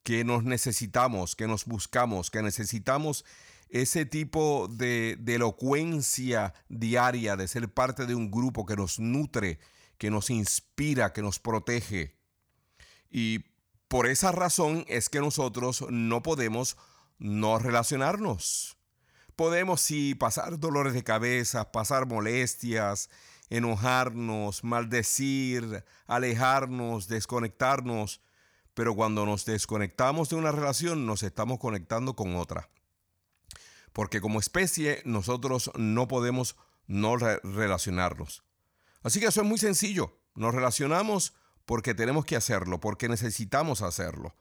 que 0.07 0.23
nos 0.23 0.45
necesitamos, 0.45 1.35
que 1.35 1.49
nos 1.49 1.65
buscamos, 1.65 2.31
que 2.31 2.41
necesitamos 2.41 3.25
ese 3.71 4.07
tipo 4.07 4.69
de, 4.69 5.19
elocuencia 5.27 6.55
diaria, 6.69 7.35
de 7.35 7.49
ser 7.49 7.69
parte 7.75 8.07
de 8.07 8.15
un 8.15 8.31
grupo 8.31 8.65
que 8.67 8.77
nos 8.77 9.01
nutre, 9.01 9.59
que 9.99 10.13
nos 10.13 10.31
inspira, 10.31 11.13
que 11.13 11.23
nos 11.23 11.41
protege. 11.41 12.15
Y 13.11 13.47
por 13.89 14.07
esa 14.07 14.31
razón 14.31 14.85
es 14.87 15.09
que 15.09 15.19
nosotros 15.19 15.85
no 15.91 16.23
podemos 16.23 16.77
no 17.19 17.59
relacionarnos. 17.59 18.77
Podemos 19.35 19.81
sí 19.81 20.15
pasar 20.15 20.61
dolores 20.61 20.95
de 20.95 21.03
cabeza, 21.03 21.73
pasar 21.73 22.07
molestias, 22.07 23.11
enojarnos, 23.51 24.63
maldecir, 24.63 25.85
alejarnos, 26.07 27.09
desconectarnos, 27.09 28.21
pero 28.77 28.95
cuando 28.95 29.25
nos 29.25 29.47
desconectamos 29.47 30.29
de 30.29 30.37
una 30.37 30.53
relación 30.53 31.07
nos 31.07 31.23
estamos 31.23 31.59
conectando 31.59 32.15
con 32.15 32.37
otra. 32.37 32.69
Porque 33.95 34.21
como 34.21 34.39
especie 34.39 35.01
nosotros 35.07 35.71
no 35.77 36.09
podemos 36.09 36.57
no 36.87 37.17
relacionarnos. 37.17 38.45
Así 39.03 39.19
que 39.19 39.29
eso 39.29 39.41
es 39.41 39.47
muy 39.47 39.57
sencillo. 39.57 40.21
Nos 40.35 40.55
relacionamos 40.55 41.33
porque 41.65 41.95
tenemos 41.95 42.27
que 42.27 42.37
hacerlo, 42.37 42.79
porque 42.79 43.09
necesitamos 43.09 43.81
hacerlo. 43.81 44.37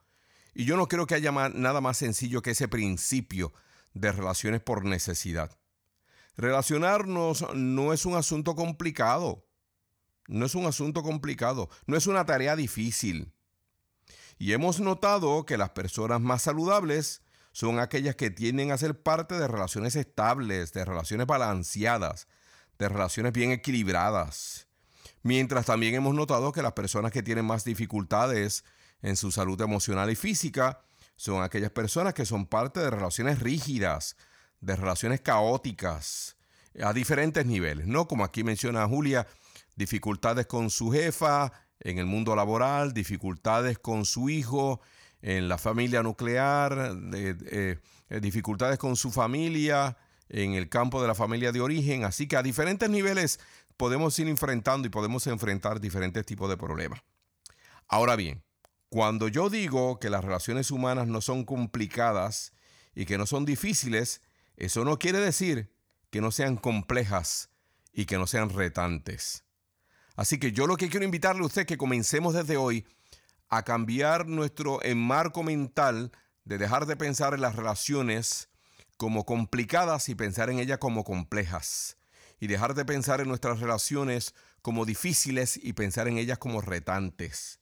Y 0.53 0.65
yo 0.65 0.75
no 0.75 0.89
creo 0.89 1.07
que 1.07 1.15
haya 1.15 1.31
nada 1.31 1.79
más 1.79 1.95
sencillo 1.95 2.41
que 2.41 2.51
ese 2.51 2.67
principio 2.67 3.53
de 3.93 4.11
relaciones 4.11 4.59
por 4.59 4.83
necesidad. 4.83 5.57
Relacionarnos 6.35 7.55
no 7.55 7.93
es 7.93 8.05
un 8.05 8.15
asunto 8.15 8.53
complicado. 8.53 9.47
No 10.27 10.45
es 10.45 10.55
un 10.55 10.65
asunto 10.65 11.03
complicado. 11.03 11.69
No 11.85 11.95
es 11.95 12.05
una 12.05 12.25
tarea 12.25 12.57
difícil. 12.57 13.31
Y 14.37 14.53
hemos 14.53 14.79
notado 14.79 15.45
que 15.45 15.57
las 15.57 15.69
personas 15.71 16.21
más 16.21 16.41
saludables 16.41 17.21
son 17.51 17.79
aquellas 17.79 18.15
que 18.15 18.29
tienden 18.29 18.71
a 18.71 18.77
ser 18.77 19.01
parte 19.01 19.35
de 19.35 19.47
relaciones 19.47 19.95
estables, 19.95 20.73
de 20.73 20.83
relaciones 20.83 21.25
balanceadas, 21.25 22.27
de 22.77 22.89
relaciones 22.89 23.31
bien 23.31 23.51
equilibradas. 23.51 24.67
Mientras 25.23 25.65
también 25.65 25.95
hemos 25.95 26.13
notado 26.13 26.51
que 26.51 26.61
las 26.61 26.73
personas 26.73 27.11
que 27.11 27.23
tienen 27.23 27.45
más 27.45 27.63
dificultades 27.63 28.65
en 29.01 29.15
su 29.15 29.31
salud 29.31 29.59
emocional 29.61 30.11
y 30.11 30.15
física 30.15 30.81
son 31.15 31.41
aquellas 31.41 31.71
personas 31.71 32.13
que 32.13 32.25
son 32.25 32.45
parte 32.45 32.81
de 32.81 32.89
relaciones 32.89 33.39
rígidas, 33.39 34.17
de 34.59 34.75
relaciones 34.75 35.21
caóticas, 35.21 36.35
a 36.83 36.91
diferentes 36.91 37.45
niveles, 37.45 37.87
¿no? 37.87 38.07
Como 38.07 38.25
aquí 38.25 38.43
menciona 38.43 38.87
Julia, 38.87 39.27
dificultades 39.75 40.45
con 40.45 40.69
su 40.69 40.91
jefa 40.91 41.53
en 41.79 41.99
el 41.99 42.05
mundo 42.05 42.35
laboral, 42.35 42.93
dificultades 42.93 43.79
con 43.79 44.05
su 44.05 44.29
hijo 44.29 44.81
en 45.21 45.47
la 45.47 45.57
familia 45.57 46.03
nuclear, 46.03 46.95
eh, 47.13 47.77
dificultades 48.21 48.77
con 48.77 48.95
su 48.95 49.11
familia 49.11 49.97
en 50.29 50.53
el 50.53 50.69
campo 50.69 51.01
de 51.01 51.07
la 51.07 51.15
familia 51.15 51.51
de 51.51 51.61
origen. 51.61 52.03
Así 52.03 52.27
que 52.27 52.37
a 52.37 52.43
diferentes 52.43 52.89
niveles 52.89 53.39
podemos 53.77 54.17
ir 54.19 54.27
enfrentando 54.27 54.87
y 54.87 54.91
podemos 54.91 55.25
enfrentar 55.27 55.79
diferentes 55.79 56.25
tipos 56.25 56.49
de 56.49 56.57
problemas. 56.57 57.01
Ahora 57.87 58.15
bien, 58.15 58.43
cuando 58.89 59.27
yo 59.27 59.49
digo 59.49 59.99
que 59.99 60.09
las 60.09 60.23
relaciones 60.23 60.71
humanas 60.71 61.07
no 61.07 61.21
son 61.21 61.43
complicadas 61.43 62.53
y 62.93 63.05
que 63.05 63.17
no 63.17 63.25
son 63.25 63.45
difíciles, 63.45 64.21
eso 64.57 64.85
no 64.85 64.97
quiere 64.97 65.19
decir 65.19 65.71
que 66.09 66.21
no 66.21 66.31
sean 66.31 66.55
complejas 66.55 67.49
y 67.91 68.05
que 68.05 68.17
no 68.17 68.27
sean 68.27 68.49
retantes. 68.49 69.44
Así 70.15 70.37
que 70.37 70.51
yo 70.51 70.67
lo 70.67 70.77
que 70.77 70.89
quiero 70.89 71.05
invitarle 71.05 71.43
a 71.43 71.45
usted 71.45 71.61
es 71.61 71.67
que 71.67 71.77
comencemos 71.77 72.33
desde 72.33 72.57
hoy 72.57 72.85
a 73.49 73.63
cambiar 73.63 74.27
nuestro 74.27 74.83
enmarco 74.83 75.43
mental 75.43 76.11
de 76.45 76.57
dejar 76.57 76.85
de 76.85 76.95
pensar 76.95 77.33
en 77.33 77.41
las 77.41 77.55
relaciones 77.55 78.49
como 78.97 79.25
complicadas 79.25 80.09
y 80.09 80.15
pensar 80.15 80.49
en 80.49 80.59
ellas 80.59 80.77
como 80.77 81.03
complejas 81.03 81.97
y 82.39 82.47
dejar 82.47 82.75
de 82.75 82.85
pensar 82.85 83.21
en 83.21 83.27
nuestras 83.27 83.59
relaciones 83.59 84.33
como 84.61 84.85
difíciles 84.85 85.59
y 85.61 85.73
pensar 85.73 86.07
en 86.07 86.17
ellas 86.17 86.37
como 86.37 86.61
retantes. 86.61 87.59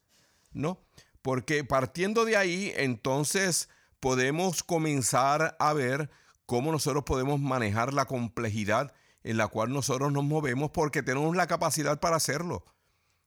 ¿No? 0.51 0.79
Porque 1.21 1.63
partiendo 1.63 2.25
de 2.25 2.37
ahí, 2.37 2.71
entonces 2.75 3.69
podemos 3.99 4.63
comenzar 4.63 5.55
a 5.59 5.73
ver 5.73 6.09
cómo 6.45 6.71
nosotros 6.71 7.03
podemos 7.05 7.39
manejar 7.39 7.93
la 7.93 8.05
complejidad 8.05 8.93
en 9.23 9.37
la 9.37 9.47
cual 9.47 9.71
nosotros 9.71 10.11
nos 10.11 10.23
movemos 10.23 10.71
porque 10.71 11.01
tenemos 11.01 11.35
la 11.35 11.47
capacidad 11.47 11.99
para 11.99 12.17
hacerlo. 12.17 12.65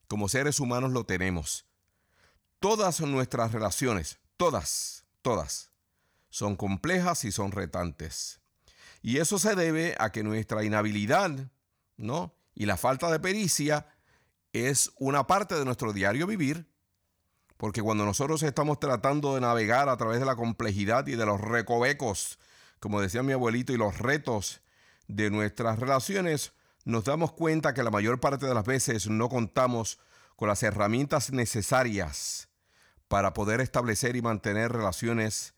Como 0.09 0.29
seres 0.29 0.61
humanos 0.61 0.93
lo 0.93 1.05
tenemos. 1.05 1.67
Todas 2.61 3.00
nuestras 3.00 3.53
relaciones, 3.53 4.19
todas, 4.37 5.05
todas, 5.23 5.71
son 6.31 6.57
complejas 6.57 7.25
y 7.25 7.33
son 7.33 7.53
retantes. 7.53 8.41
Y 9.03 9.19
eso 9.19 9.38
se 9.38 9.55
debe 9.55 9.95
a 9.99 10.11
que 10.11 10.23
nuestra 10.23 10.65
inhabilidad, 10.65 11.50
¿no? 11.97 12.35
Y 12.55 12.67
la 12.67 12.76
falta 12.76 13.11
de 13.11 13.21
pericia 13.21 13.87
es 14.53 14.91
una 14.99 15.26
parte 15.26 15.55
de 15.55 15.65
nuestro 15.65 15.93
diario 15.93 16.26
vivir, 16.26 16.67
porque 17.57 17.83
cuando 17.83 18.05
nosotros 18.05 18.43
estamos 18.43 18.81
tratando 18.81 19.35
de 19.35 19.41
navegar 19.41 19.88
a 19.88 19.97
través 19.97 20.21
de 20.21 20.26
la 20.26 20.37
complejidad 20.37 21.07
y 21.07 21.17
de 21.17 21.26
los 21.26 21.41
recovecos, 21.41 22.38
como 22.81 23.00
decía 23.00 23.23
mi 23.23 23.33
abuelito, 23.33 23.73
y 23.73 23.76
los 23.76 23.99
retos 23.99 24.61
de 25.09 25.31
nuestras 25.31 25.79
relaciones, 25.79 26.53
nos 26.85 27.05
damos 27.05 27.33
cuenta 27.33 27.75
que 27.75 27.83
la 27.83 27.91
mayor 27.91 28.21
parte 28.21 28.47
de 28.47 28.55
las 28.55 28.65
veces 28.65 29.09
no 29.09 29.29
contamos 29.29 29.99
con 30.37 30.49
las 30.49 30.63
herramientas 30.63 31.33
necesarias 31.33 32.49
para 33.09 33.33
poder 33.33 33.61
establecer 33.61 34.17
y 34.17 34.23
mantener 34.23 34.73
relaciones 34.73 35.55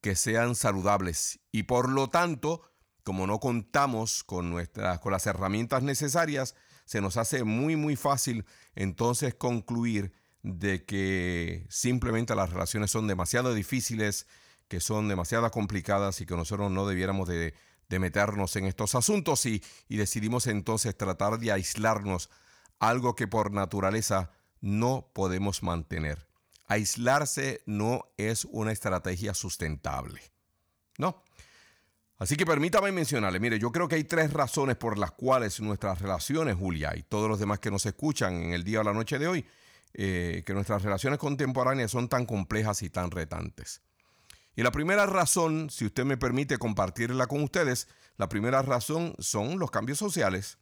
que 0.00 0.16
sean 0.16 0.54
saludables. 0.54 1.40
Y 1.52 1.64
por 1.64 1.88
lo 1.88 2.08
tanto 2.08 2.62
como 3.04 3.26
no 3.26 3.40
contamos 3.40 4.24
con, 4.24 4.50
nuestras, 4.50 5.00
con 5.00 5.12
las 5.12 5.26
herramientas 5.26 5.82
necesarias, 5.82 6.54
se 6.84 7.00
nos 7.00 7.16
hace 7.16 7.44
muy 7.44 7.76
muy 7.76 7.96
fácil 7.96 8.44
entonces 8.74 9.34
concluir 9.34 10.12
de 10.42 10.84
que 10.84 11.66
simplemente 11.68 12.34
las 12.34 12.50
relaciones 12.50 12.90
son 12.90 13.06
demasiado 13.06 13.54
difíciles, 13.54 14.26
que 14.68 14.80
son 14.80 15.08
demasiado 15.08 15.48
complicadas 15.50 16.20
y 16.20 16.26
que 16.26 16.36
nosotros 16.36 16.70
no 16.70 16.86
debiéramos 16.86 17.28
de, 17.28 17.54
meternos 17.98 18.56
en 18.56 18.66
estos 18.66 18.94
asuntos 18.94 19.46
y, 19.46 19.62
y 19.88 19.96
decidimos 19.96 20.46
entonces 20.46 20.96
tratar 20.96 21.38
de 21.38 21.52
aislarnos, 21.52 22.30
algo 22.78 23.14
que 23.14 23.28
por 23.28 23.52
naturaleza 23.52 24.30
no 24.60 25.10
podemos 25.12 25.62
mantener. 25.62 26.26
Aislarse 26.66 27.62
no 27.66 28.06
es 28.16 28.46
una 28.46 28.72
estrategia 28.72 29.34
sustentable. 29.34 30.20
No. 30.98 31.22
Así 32.18 32.36
que 32.36 32.46
permítame 32.46 32.92
mencionarle, 32.92 33.40
mire, 33.40 33.58
yo 33.58 33.72
creo 33.72 33.88
que 33.88 33.96
hay 33.96 34.04
tres 34.04 34.32
razones 34.32 34.76
por 34.76 34.96
las 34.96 35.10
cuales 35.10 35.60
nuestras 35.60 36.00
relaciones, 36.00 36.54
Julia, 36.54 36.92
y 36.96 37.02
todos 37.02 37.28
los 37.28 37.40
demás 37.40 37.58
que 37.58 37.70
nos 37.70 37.84
escuchan 37.84 38.34
en 38.34 38.52
el 38.52 38.62
día 38.62 38.80
o 38.80 38.84
la 38.84 38.92
noche 38.92 39.18
de 39.18 39.26
hoy, 39.26 39.44
eh, 39.94 40.44
que 40.46 40.54
nuestras 40.54 40.82
relaciones 40.82 41.18
contemporáneas 41.18 41.90
son 41.90 42.08
tan 42.08 42.24
complejas 42.24 42.82
y 42.82 42.90
tan 42.90 43.10
retantes. 43.10 43.82
Y 44.54 44.62
la 44.62 44.70
primera 44.70 45.06
razón, 45.06 45.70
si 45.70 45.86
usted 45.86 46.04
me 46.04 46.16
permite 46.16 46.58
compartirla 46.58 47.26
con 47.26 47.42
ustedes, 47.42 47.88
la 48.16 48.28
primera 48.28 48.62
razón 48.62 49.14
son 49.18 49.58
los 49.58 49.70
cambios 49.70 49.98
sociales. 49.98 50.58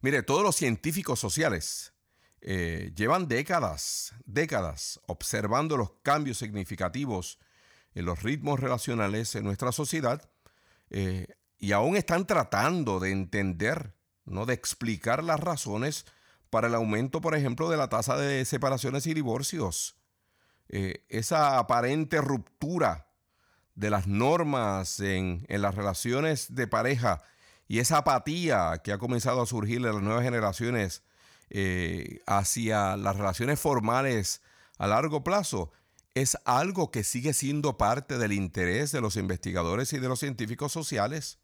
Mire, 0.00 0.22
todos 0.22 0.42
los 0.42 0.56
científicos 0.56 1.18
sociales 1.18 1.92
eh, 2.40 2.92
llevan 2.94 3.28
décadas, 3.28 4.14
décadas 4.24 5.00
observando 5.06 5.76
los 5.76 5.90
cambios 6.02 6.38
significativos 6.38 7.38
en 7.94 8.04
los 8.04 8.22
ritmos 8.22 8.60
relacionales 8.60 9.34
en 9.34 9.44
nuestra 9.44 9.72
sociedad 9.72 10.30
eh, 10.90 11.26
y 11.58 11.72
aún 11.72 11.96
están 11.96 12.26
tratando 12.26 13.00
de 13.00 13.10
entender, 13.10 13.94
¿no? 14.24 14.46
de 14.46 14.54
explicar 14.54 15.24
las 15.24 15.40
razones 15.40 16.06
para 16.48 16.68
el 16.68 16.74
aumento, 16.74 17.20
por 17.20 17.34
ejemplo, 17.34 17.68
de 17.68 17.76
la 17.76 17.88
tasa 17.88 18.16
de 18.16 18.44
separaciones 18.44 19.06
y 19.06 19.14
divorcios. 19.14 19.97
Eh, 20.68 21.04
esa 21.08 21.58
aparente 21.58 22.20
ruptura 22.20 23.08
de 23.74 23.90
las 23.90 24.06
normas 24.06 25.00
en, 25.00 25.46
las 25.48 25.74
relaciones 25.74 26.54
de 26.54 26.66
pareja 26.66 27.22
y 27.68 27.78
esa 27.78 27.98
apatía 27.98 28.80
que 28.82 28.92
ha 28.92 28.98
comenzado 28.98 29.40
a 29.40 29.46
surgir 29.46 29.76
en 29.76 29.84
las 29.84 30.02
nuevas 30.02 30.24
generaciones 30.24 31.02
eh, 31.50 32.20
hacia 32.26 32.96
las 32.96 33.16
relaciones 33.16 33.60
formales 33.60 34.42
a 34.78 34.86
largo 34.86 35.24
plazo 35.24 35.72
es 36.14 36.36
algo 36.44 36.90
que 36.90 37.04
sigue 37.04 37.32
siendo 37.32 37.78
parte 37.78 38.18
del 38.18 38.32
interés 38.32 38.92
de 38.92 39.00
los 39.00 39.16
investigadores 39.16 39.92
y 39.92 39.98
de 39.98 40.08
los 40.08 40.18
científicos 40.18 40.72
sociales. 40.72 41.38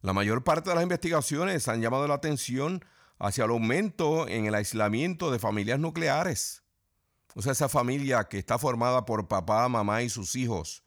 La 0.00 0.12
mayor 0.12 0.42
parte 0.42 0.70
de 0.70 0.76
las 0.76 0.82
investigaciones 0.82 1.68
han 1.68 1.82
llamado 1.82 2.08
la 2.08 2.14
atención 2.14 2.84
hacia 3.18 3.44
el 3.44 3.50
aumento 3.50 4.26
en 4.26 4.46
el 4.46 4.54
aislamiento 4.54 5.30
de 5.30 5.38
familias 5.38 5.78
nucleares. 5.78 6.63
O 7.34 7.42
sea, 7.42 7.52
esa 7.52 7.68
familia 7.68 8.24
que 8.24 8.38
está 8.38 8.58
formada 8.58 9.04
por 9.04 9.28
papá, 9.28 9.68
mamá 9.68 10.02
y 10.02 10.08
sus 10.08 10.36
hijos, 10.36 10.84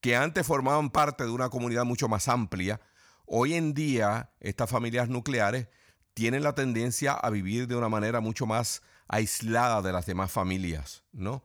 que 0.00 0.16
antes 0.16 0.46
formaban 0.46 0.90
parte 0.90 1.24
de 1.24 1.30
una 1.30 1.50
comunidad 1.50 1.84
mucho 1.84 2.08
más 2.08 2.28
amplia, 2.28 2.80
hoy 3.26 3.54
en 3.54 3.74
día 3.74 4.30
estas 4.40 4.70
familias 4.70 5.08
nucleares 5.08 5.68
tienen 6.14 6.42
la 6.42 6.54
tendencia 6.54 7.12
a 7.12 7.30
vivir 7.30 7.66
de 7.66 7.76
una 7.76 7.88
manera 7.88 8.20
mucho 8.20 8.46
más 8.46 8.82
aislada 9.08 9.82
de 9.82 9.92
las 9.92 10.06
demás 10.06 10.30
familias, 10.30 11.02
¿no? 11.12 11.44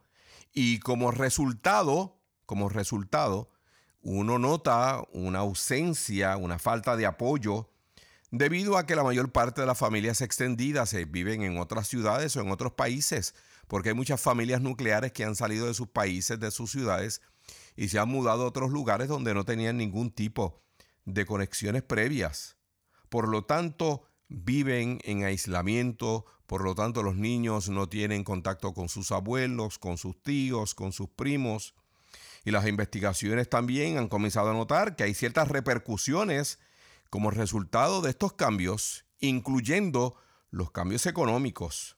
Y 0.53 0.79
como 0.79 1.11
resultado, 1.11 2.21
como 2.45 2.69
resultado, 2.69 3.49
uno 4.01 4.37
nota 4.37 5.03
una 5.11 5.39
ausencia, 5.39 6.37
una 6.37 6.59
falta 6.59 6.95
de 6.95 7.07
apoyo, 7.07 7.71
debido 8.31 8.77
a 8.77 8.85
que 8.85 8.95
la 8.95 9.03
mayor 9.03 9.31
parte 9.31 9.61
de 9.61 9.67
las 9.67 9.77
familias 9.77 10.21
extendidas 10.21 10.93
eh, 10.93 11.05
viven 11.05 11.41
en 11.41 11.57
otras 11.57 11.87
ciudades 11.87 12.35
o 12.35 12.41
en 12.41 12.51
otros 12.51 12.73
países, 12.73 13.33
porque 13.67 13.89
hay 13.89 13.95
muchas 13.95 14.22
familias 14.22 14.62
nucleares 14.62 15.12
que 15.12 15.24
han 15.24 15.36
salido 15.36 15.67
de 15.67 15.74
sus 15.74 15.88
países, 15.88 16.39
de 16.39 16.51
sus 16.51 16.72
ciudades, 16.72 17.22
y 17.75 17.89
se 17.89 18.00
han 18.00 18.10
mudado 18.10 18.43
a 18.43 18.48
otros 18.48 18.72
lugares 18.72 19.07
donde 19.07 19.34
no 19.34 19.45
tenían 19.45 19.77
ningún 19.77 20.12
tipo 20.12 20.62
de 21.05 21.25
conexiones 21.25 21.84
previas. 21.84 22.57
Por 23.10 23.27
lo 23.27 23.43
tanto, 23.43 24.03
viven 24.27 25.00
en 25.03 25.24
aislamiento, 25.24 26.25
por 26.45 26.63
lo 26.63 26.75
tanto 26.75 27.03
los 27.03 27.15
niños 27.15 27.69
no 27.69 27.88
tienen 27.88 28.24
contacto 28.24 28.74
con 28.74 28.89
sus 28.89 29.12
abuelos, 29.12 29.77
con 29.79 29.98
sus 29.98 30.22
tíos, 30.22 30.75
con 30.75 30.91
sus 30.91 31.10
primos. 31.10 31.75
Y 32.43 32.51
las 32.51 32.67
investigaciones 32.67 33.50
también 33.50 33.98
han 33.98 34.07
comenzado 34.07 34.51
a 34.51 34.53
notar 34.53 34.95
que 34.95 35.03
hay 35.03 35.13
ciertas 35.13 35.48
repercusiones 35.48 36.60
como 37.10 37.31
resultado 37.31 38.01
de 38.01 38.12
estos 38.12 38.34
cambios, 38.34 39.05
incluyendo 39.19 40.15
los 40.51 40.72
cambios 40.72 41.05
económicos. 41.05 41.98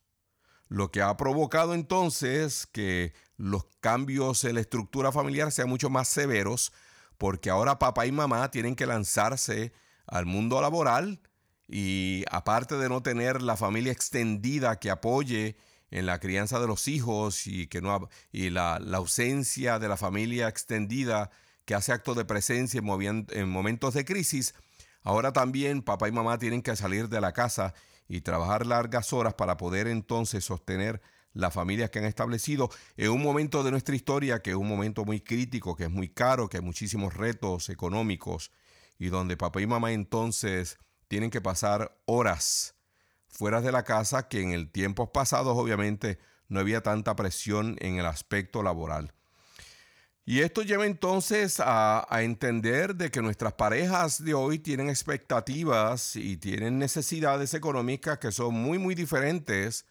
Lo 0.70 0.92
que 0.92 1.02
ha 1.02 1.16
provocado 1.16 1.74
entonces 1.74 2.68
que 2.68 3.14
los 3.38 3.66
cambios 3.80 4.44
en 4.44 4.56
la 4.56 4.62
estructura 4.62 5.12
familiar 5.12 5.52
sean 5.52 5.70
mucho 5.70 5.90
más 5.90 6.08
severos, 6.10 6.74
porque 7.18 7.50
ahora 7.50 7.80
papá 7.80 8.06
y 8.06 8.12
mamá 8.12 8.52
tienen 8.52 8.76
que 8.76 8.86
lanzarse 8.86 9.72
al 10.06 10.26
mundo 10.26 10.62
laboral 10.62 11.22
y 11.68 12.24
aparte 12.32 12.78
de 12.78 12.90
no 12.90 13.02
tener 13.02 13.42
la 13.42 13.58
familia 13.58 13.92
extendida 13.92 14.80
que 14.80 14.90
apoye 14.90 15.58
en 15.92 16.06
la 16.06 16.20
crianza 16.20 16.60
de 16.60 16.68
los 16.68 16.88
hijos 16.88 17.48
y, 17.48 17.68
que 17.68 17.82
no, 17.82 18.10
y 18.32 18.50
la, 18.50 18.76
ausencia 18.94 19.80
de 19.80 19.88
la 19.88 19.98
familia 19.98 20.48
extendida 20.48 21.30
que 21.66 21.76
hace 21.76 21.92
acto 21.92 22.14
de 22.14 22.26
presencia 22.26 22.80
en, 22.80 23.28
en 23.30 23.50
momentos 23.50 23.94
de 23.94 24.06
crisis, 24.06 24.54
ahora 25.02 25.34
también 25.34 25.82
papá 25.82 26.08
y 26.08 26.12
mamá 26.12 26.38
tienen 26.38 26.62
que 26.62 26.76
salir 26.76 27.10
de 27.10 27.22
la 27.22 27.34
casa 27.34 27.74
y 28.08 28.22
trabajar 28.22 28.66
largas 28.66 29.14
horas 29.14 29.34
para 29.34 29.58
poder 29.58 29.88
entonces 29.88 30.46
sostener 30.46 31.02
las 31.34 31.54
familias 31.54 31.90
que 31.90 32.00
han 32.00 32.06
establecido 32.06 32.70
en 32.96 33.12
un 33.12 33.22
momento 33.22 33.64
de 33.64 33.72
nuestra 33.72 33.96
historia 33.96 34.42
que 34.42 34.52
es 34.52 34.56
un 34.56 34.68
momento 34.68 35.06
muy 35.06 35.22
crítico, 35.22 35.76
que 35.76 35.86
es 35.86 35.92
muy 35.92 36.10
caro, 36.10 36.50
que 36.50 36.58
hay 36.58 36.64
muchísimos 36.64 37.14
retos 37.14 37.70
económicos 37.70 38.52
y 38.98 39.10
donde 39.10 39.38
papá 39.38 39.62
y 39.62 39.68
mamá 39.68 39.92
entonces 39.92 40.80
tienen 41.08 41.30
que 41.30 41.42
pasar 41.42 41.98
horas 42.06 42.76
fuera 43.28 43.62
de 43.62 43.72
la 43.72 43.84
casa 43.84 44.28
que 44.28 44.42
en 44.42 44.52
el 44.52 44.72
tiempos 44.72 45.10
pasados 45.14 45.58
obviamente 45.58 46.18
no 46.48 46.60
había 46.60 46.82
tanta 46.82 47.16
presión 47.16 47.76
en 47.80 47.98
el 47.98 48.06
aspecto 48.06 48.64
laboral. 48.64 49.14
Y 50.30 50.42
esto 50.42 50.62
lleva 50.62 50.86
entonces 50.86 51.62
a, 51.64 52.06
entender 52.22 52.96
de 52.96 53.10
que 53.10 53.22
nuestras 53.22 53.54
parejas 53.54 54.22
de 54.22 54.34
hoy 54.34 54.60
tienen 54.60 54.90
expectativas 54.90 56.18
y 56.18 56.36
tienen 56.36 56.78
necesidades 56.78 57.54
económicas 57.54 58.18
que 58.18 58.34
son 58.34 58.54
muy, 58.54 58.78
muy 58.78 58.94
diferentes 58.94 59.86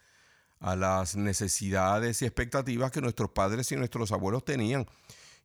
a 0.60 0.76
las 0.76 1.16
necesidades 1.16 2.20
y 2.20 2.26
expectativas 2.26 2.90
que 2.90 3.00
nuestros 3.00 3.30
padres 3.30 3.72
y 3.72 3.76
nuestros 3.76 4.12
abuelos 4.12 4.44
tenían. 4.44 4.86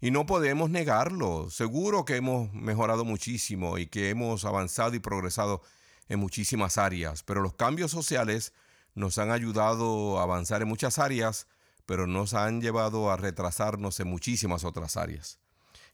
Y 0.02 0.12
no 0.12 0.26
podemos 0.26 0.70
negarlo. 0.70 1.50
Seguro 1.50 2.04
que 2.04 2.18
hemos 2.18 2.52
mejorado 2.52 3.06
muchísimo 3.06 3.78
y 3.78 3.88
que 3.88 4.10
hemos 4.10 4.44
avanzado 4.44 4.94
y 4.94 5.00
progresado 5.00 5.62
en 6.10 6.20
muchísimas 6.20 6.78
áreas, 6.78 7.24
pero 7.24 7.40
los 7.40 7.54
cambios 7.54 7.92
sociales 7.92 8.52
nos 8.94 9.18
han 9.20 9.32
ayudado 9.32 10.20
a 10.20 10.24
avanzar 10.24 10.62
en 10.62 10.68
muchas 10.68 11.00
áreas, 11.00 11.48
pero 11.86 12.08
nos 12.08 12.34
han 12.34 12.62
llevado 12.62 13.12
a 13.12 13.18
retrasarnos 13.18 14.00
en 14.00 14.08
muchísimas 14.08 14.64
otras 14.64 14.98
áreas. 14.98 15.40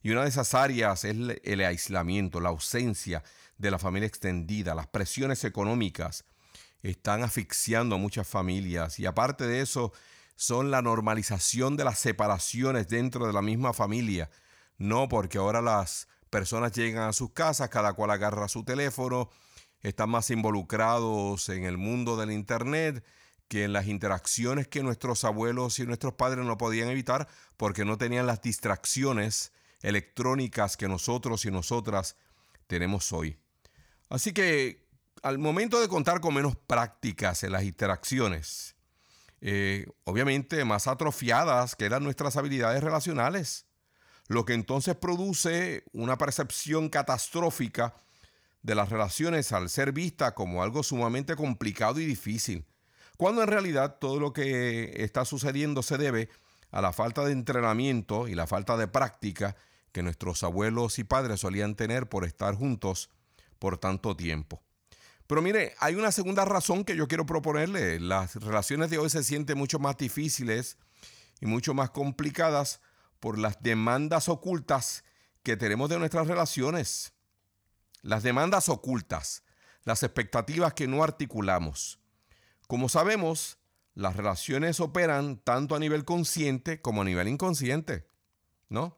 Y 0.04 0.12
una 0.12 0.23
de 0.23 0.30
esas 0.30 0.54
áreas 0.54 1.04
es 1.06 1.15
el 1.43 1.62
aislamiento, 1.62 2.39
la 2.39 2.50
ausencia 2.50 3.23
de 3.58 3.71
la 3.71 3.80
familia 3.80 4.08
extendida, 4.08 4.76
las 4.76 4.88
presiones 4.88 5.43
económicas 5.43 6.26
están 6.84 7.23
asfixiando 7.23 7.95
a 7.95 8.00
muchas 8.00 8.28
familias 8.28 9.00
y 9.00 9.06
aparte 9.06 9.47
de 9.47 9.62
eso, 9.62 9.91
son 10.38 10.69
la 10.69 10.84
normalización 10.84 11.76
de 11.76 11.84
las 11.84 11.97
separaciones 11.97 12.88
dentro 12.88 13.26
de 13.26 13.34
la 13.34 13.41
misma 13.41 13.73
familia. 13.73 14.30
No 14.78 15.10
porque 15.10 15.39
ahora 15.39 15.62
las 15.62 16.08
personas 16.30 16.71
llegan 16.73 17.10
a 17.10 17.13
sus 17.13 17.32
casas, 17.32 17.69
cada 17.69 17.93
cual 17.93 18.12
agarra 18.12 18.47
su 18.47 18.63
teléfono, 18.63 19.32
están 19.82 20.10
más 20.10 20.30
involucrados 20.30 21.50
en 21.50 21.63
el 21.65 21.78
mundo 21.78 22.17
del 22.17 22.32
Internet 22.32 23.04
que 23.47 23.63
en 23.63 23.73
las 23.73 23.88
interacciones 23.88 24.67
que 24.67 24.83
nuestros 24.83 25.23
abuelos 25.23 25.79
y 25.79 25.86
nuestros 25.86 26.13
padres 26.13 26.45
no 26.45 26.57
podían 26.57 26.89
evitar 26.89 27.27
porque 27.55 27.86
no 27.86 27.97
tenían 27.97 28.27
las 28.27 28.41
distracciones 28.41 29.51
electrónicas 29.81 30.77
que 30.77 30.88
nosotros 30.88 31.45
y 31.45 31.51
nosotras 31.51 32.15
tenemos 32.67 33.12
hoy. 33.13 33.38
Así 34.10 34.33
que 34.33 34.88
al 35.23 35.38
momento 35.38 35.79
de 35.79 35.88
contar 35.88 36.21
con 36.21 36.33
menos 36.33 36.55
prácticas 36.55 37.43
en 37.43 37.51
las 37.51 37.63
interacciones, 37.63 38.75
eh, 39.41 39.88
obviamente 40.03 40.63
más 40.65 40.88
atrofiadas 40.88 41.75
quedan 41.75 42.03
nuestras 42.03 42.38
habilidades 42.38 42.83
relacionales, 42.83 43.65
lo 44.27 44.45
que 44.45 44.53
entonces 44.53 44.95
produce 44.95 45.83
una 45.93 46.17
percepción 46.17 46.89
catastrófica 46.89 47.95
de 48.62 48.75
las 48.75 48.89
relaciones 48.89 49.51
al 49.51 49.69
ser 49.69 49.91
vista 49.93 50.33
como 50.33 50.63
algo 50.63 50.83
sumamente 50.83 51.36
complicado 51.36 51.99
y 51.99 52.05
difícil, 52.05 52.65
cuando 53.17 53.41
en 53.41 53.47
realidad 53.47 53.97
todo 53.99 54.19
lo 54.19 54.32
que 54.32 55.03
está 55.03 55.25
sucediendo 55.25 55.84
se 55.84 55.97
debe 55.97 56.30
a 56.71 56.82
la 56.82 56.93
falta 56.93 57.25
de 57.25 57.32
entrenamiento 57.32 58.27
y 58.27 58.36
la 58.36 58.47
falta 58.47 58.77
de 58.77 58.88
práctica 58.88 59.56
que 59.91 60.03
nuestros 60.03 60.43
abuelos 60.43 60.99
y 60.99 61.03
padres 61.03 61.39
solían 61.39 61.75
tener 61.75 62.08
por 62.08 62.25
estar 62.25 62.56
juntos 62.56 63.10
por 63.58 63.77
tanto 63.77 64.15
tiempo. 64.15 64.62
Pero 65.25 65.41
mire, 65.41 65.73
hay 65.80 65.95
una 65.95 66.12
segunda 66.12 66.45
razón 66.45 66.86
que 66.86 66.95
yo 66.95 67.08
quiero 67.08 67.25
proponerle. 67.25 67.99
Las 67.99 68.36
relaciones 68.36 68.89
de 68.89 68.97
hoy 68.97 69.10
se 69.10 69.23
sienten 69.23 69.58
mucho 69.58 69.80
más 69.80 69.97
difíciles 69.97 70.77
y 71.41 71.47
mucho 71.47 71.73
más 71.73 71.89
complicadas 71.89 72.80
por 73.19 73.38
las 73.38 73.62
demandas 73.62 74.30
ocultas 74.30 75.03
que 75.43 75.58
tenemos 75.58 75.89
de 75.89 75.99
nuestras 75.99 76.27
relaciones. 76.27 77.13
Las 78.01 78.23
demandas 78.23 78.69
ocultas, 78.69 79.43
las 79.84 80.03
expectativas 80.03 80.73
que 80.73 80.88
no 80.88 81.03
articulamos. 81.03 81.99
Como 82.67 82.89
sabemos, 82.89 83.58
las 83.95 84.15
relaciones 84.15 84.80
operan 84.80 85.38
tanto 85.38 85.75
a 85.75 85.80
nivel 85.80 86.06
consciente 86.06 86.82
como 86.82 87.01
a 87.01 87.06
nivel 87.06 87.27
inconsciente, 87.27 88.08
¿no? 88.69 88.97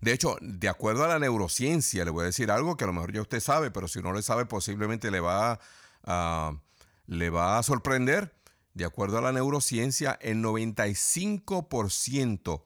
De 0.00 0.12
hecho, 0.12 0.36
de 0.40 0.68
acuerdo 0.68 1.04
a 1.04 1.08
la 1.08 1.18
neurociencia, 1.18 2.04
le 2.04 2.10
voy 2.10 2.22
a 2.22 2.26
decir 2.26 2.50
algo 2.50 2.76
que 2.76 2.84
a 2.84 2.88
lo 2.88 2.92
mejor 2.92 3.12
ya 3.12 3.22
usted 3.22 3.40
sabe, 3.40 3.70
pero 3.70 3.88
si 3.88 4.00
no 4.00 4.12
le 4.12 4.22
sabe, 4.22 4.46
posiblemente 4.46 5.10
le 5.10 5.20
va 5.20 5.58
a, 6.04 6.60
le 7.06 7.30
va 7.30 7.58
a 7.58 7.62
sorprender. 7.62 8.34
De 8.74 8.84
acuerdo 8.84 9.18
a 9.18 9.22
la 9.22 9.32
neurociencia, 9.32 10.18
el 10.20 10.42
95% 10.42 12.64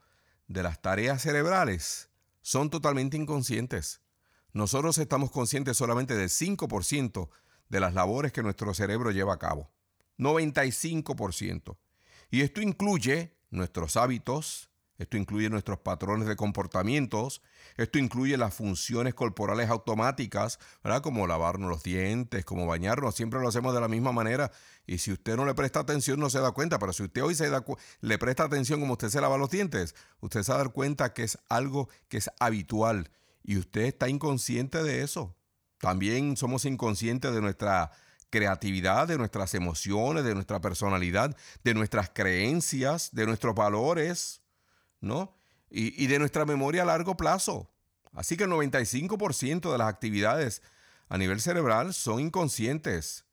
de 0.49 0.63
las 0.63 0.83
tareas 0.83 1.23
cerebrales 1.23 2.11
son 2.43 2.71
totalmente 2.71 3.17
inconscientes. 3.17 4.01
Nosotros 4.53 4.99
estamos 4.99 5.31
conscientes 5.31 5.77
solamente 5.77 6.17
del 6.17 6.29
5% 6.29 7.29
de 7.69 7.81
las 7.81 7.95
labores 7.95 8.33
que 8.33 8.43
nuestro 8.43 8.75
cerebro 8.75 9.13
lleva 9.13 9.35
a 9.35 9.39
cabo. 9.39 9.71
95%. 10.21 11.77
Y 12.31 12.43
esto 12.43 12.61
incluye 12.61 13.35
nuestros 13.51 13.97
hábitos, 13.97 14.71
esto 14.99 15.17
incluye 15.17 15.49
nuestros 15.49 15.79
patrones 15.79 16.29
de 16.29 16.37
comportamientos, 16.37 17.41
esto 17.77 17.99
incluye 17.99 18.37
las 18.37 18.53
funciones 18.53 19.15
corporales 19.15 19.71
automáticas, 19.71 20.59
¿verdad? 20.85 21.01
Como 21.01 21.27
lavarnos 21.27 21.71
los 21.71 21.83
dientes, 21.83 22.45
como 22.45 22.67
bañarnos, 22.67 23.15
siempre 23.15 23.41
lo 23.41 23.49
hacemos 23.49 23.73
de 23.73 23.81
la 23.81 23.89
misma 23.89 24.13
manera 24.13 24.53
y 24.87 24.99
si 24.99 25.11
usted 25.11 25.37
no 25.37 25.47
le 25.47 25.55
presta 25.55 25.81
atención 25.81 26.21
no 26.21 26.29
se 26.29 26.41
da 26.41 26.53
cuenta, 26.53 26.79
pero 26.79 26.93
si 26.93 27.05
usted 27.05 27.23
hoy 27.23 27.35
se 27.35 27.49
da 27.49 27.65
le 28.03 28.19
presta 28.19 28.45
atención 28.45 28.81
como 28.81 28.93
usted 28.93 29.09
se 29.09 29.23
lava 29.23 29.39
los 29.39 29.49
dientes, 29.49 29.95
usted 30.21 30.43
se 30.43 30.53
va 30.53 30.57
a 30.57 30.65
dar 30.65 30.73
cuenta 30.73 31.15
que 31.15 31.23
es 31.23 31.39
algo 31.49 31.89
que 32.09 32.19
es 32.19 32.31
habitual 32.39 33.11
y 33.43 33.57
usted 33.57 33.83
está 33.83 34.09
inconsciente 34.11 34.83
de 34.83 35.03
eso. 35.03 35.35
También 35.79 36.37
somos 36.37 36.67
inconscientes 36.67 37.33
de 37.33 37.41
nuestra 37.41 37.91
creatividad, 38.31 39.09
de 39.09 39.19
nuestras 39.19 39.55
emociones, 39.55 40.25
de 40.25 40.35
nuestra 40.35 40.61
personalidad, 40.61 41.37
de 41.65 41.75
nuestras 41.75 42.11
creencias, 42.11 43.11
de 43.13 43.27
nuestros 43.27 43.55
valores. 43.55 44.41
¿no? 45.01 45.35
Y, 45.71 46.09
de 46.09 46.19
nuestra 46.19 46.45
memoria 46.45 46.83
a 46.83 46.87
largo 46.87 47.17
plazo. 47.17 47.71
Así 48.13 48.37
que 48.37 48.45
el 48.45 48.51
95% 48.51 49.71
de 49.71 49.79
las 49.79 49.89
actividades 49.89 50.63
a 51.09 51.17
nivel 51.17 51.41
cerebral 51.41 51.95
son 51.95 52.21
inconscientes. 52.21 53.25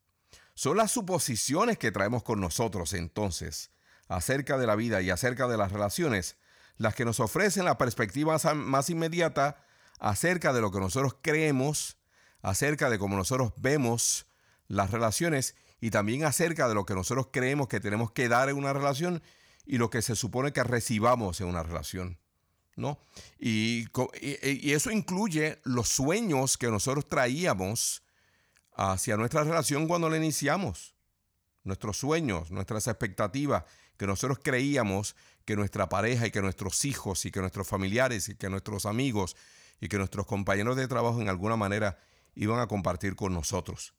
Son 0.53 0.77
las 0.77 0.91
suposiciones 0.91 1.79
que 1.79 1.91
traemos 1.91 2.23
con 2.23 2.39
nosotros 2.39 2.93
entonces 2.93 3.71
acerca 4.07 4.57
de 4.57 4.67
la 4.67 4.75
vida 4.75 5.01
y 5.01 5.09
acerca 5.09 5.47
de 5.47 5.57
las 5.57 5.71
relaciones, 5.71 6.37
las 6.77 6.93
que 6.95 7.05
nos 7.05 7.19
ofrecen 7.19 7.65
la 7.65 7.77
perspectiva 7.77 8.37
más 8.55 8.89
inmediata 8.89 9.63
acerca 9.99 10.53
de 10.53 10.61
lo 10.61 10.71
que 10.71 10.79
nosotros 10.79 11.17
creemos, 11.21 11.97
acerca 12.41 12.89
de 12.89 12.99
cómo 12.99 13.17
nosotros 13.17 13.51
vemos 13.57 14.26
las 14.67 14.91
relaciones 14.91 15.55
y 15.79 15.91
también 15.91 16.23
acerca 16.23 16.67
de 16.67 16.75
lo 16.75 16.85
que 16.85 16.95
nosotros 16.95 17.29
creemos 17.31 17.67
que 17.67 17.79
tenemos 17.79 18.11
que 18.11 18.27
dar 18.27 18.49
en 18.49 18.57
una 18.57 18.73
relación 18.73 19.21
y 19.65 19.77
lo 19.77 19.89
que 19.89 20.01
se 20.01 20.15
supone 20.15 20.53
que 20.53 20.63
recibamos 20.63 21.41
en 21.41 21.47
una 21.47 21.63
relación. 21.63 22.17
¿no? 22.75 22.99
Y, 23.39 23.87
y, 24.21 24.71
eso 24.73 24.91
incluye 24.91 25.59
los 25.63 25.89
sueños 25.89 26.57
que 26.57 26.69
nosotros 26.69 27.07
traíamos 27.07 28.03
hacia 28.75 29.17
nuestra 29.17 29.43
relación 29.43 29.87
cuando 29.87 30.09
la 30.09 30.17
iniciamos. 30.17 30.95
Nuestros 31.63 31.97
sueños, 31.97 32.51
nuestras 32.51 32.87
expectativas, 32.87 33.63
que 33.97 34.05
nosotros 34.05 34.39
creíamos 34.43 35.15
que 35.43 35.55
nuestra 35.55 35.89
pareja 35.89 36.27
y 36.27 36.31
que 36.31 36.41
nuestros 36.41 36.85
hijos 36.85 37.25
y 37.25 37.31
que 37.31 37.41
nuestros 37.41 37.67
familiares 37.67 38.29
y 38.29 38.35
que 38.35 38.49
nuestros 38.49 38.85
amigos 38.85 39.35
y 39.81 39.89
que 39.89 39.97
nuestros 39.97 40.27
compañeros 40.27 40.77
de 40.77 40.87
trabajo 40.87 41.19
en 41.19 41.29
alguna 41.29 41.55
manera 41.55 41.97
iban 42.35 42.59
a 42.59 42.67
compartir 42.67 43.15
con 43.15 43.33
nosotros. 43.33 43.95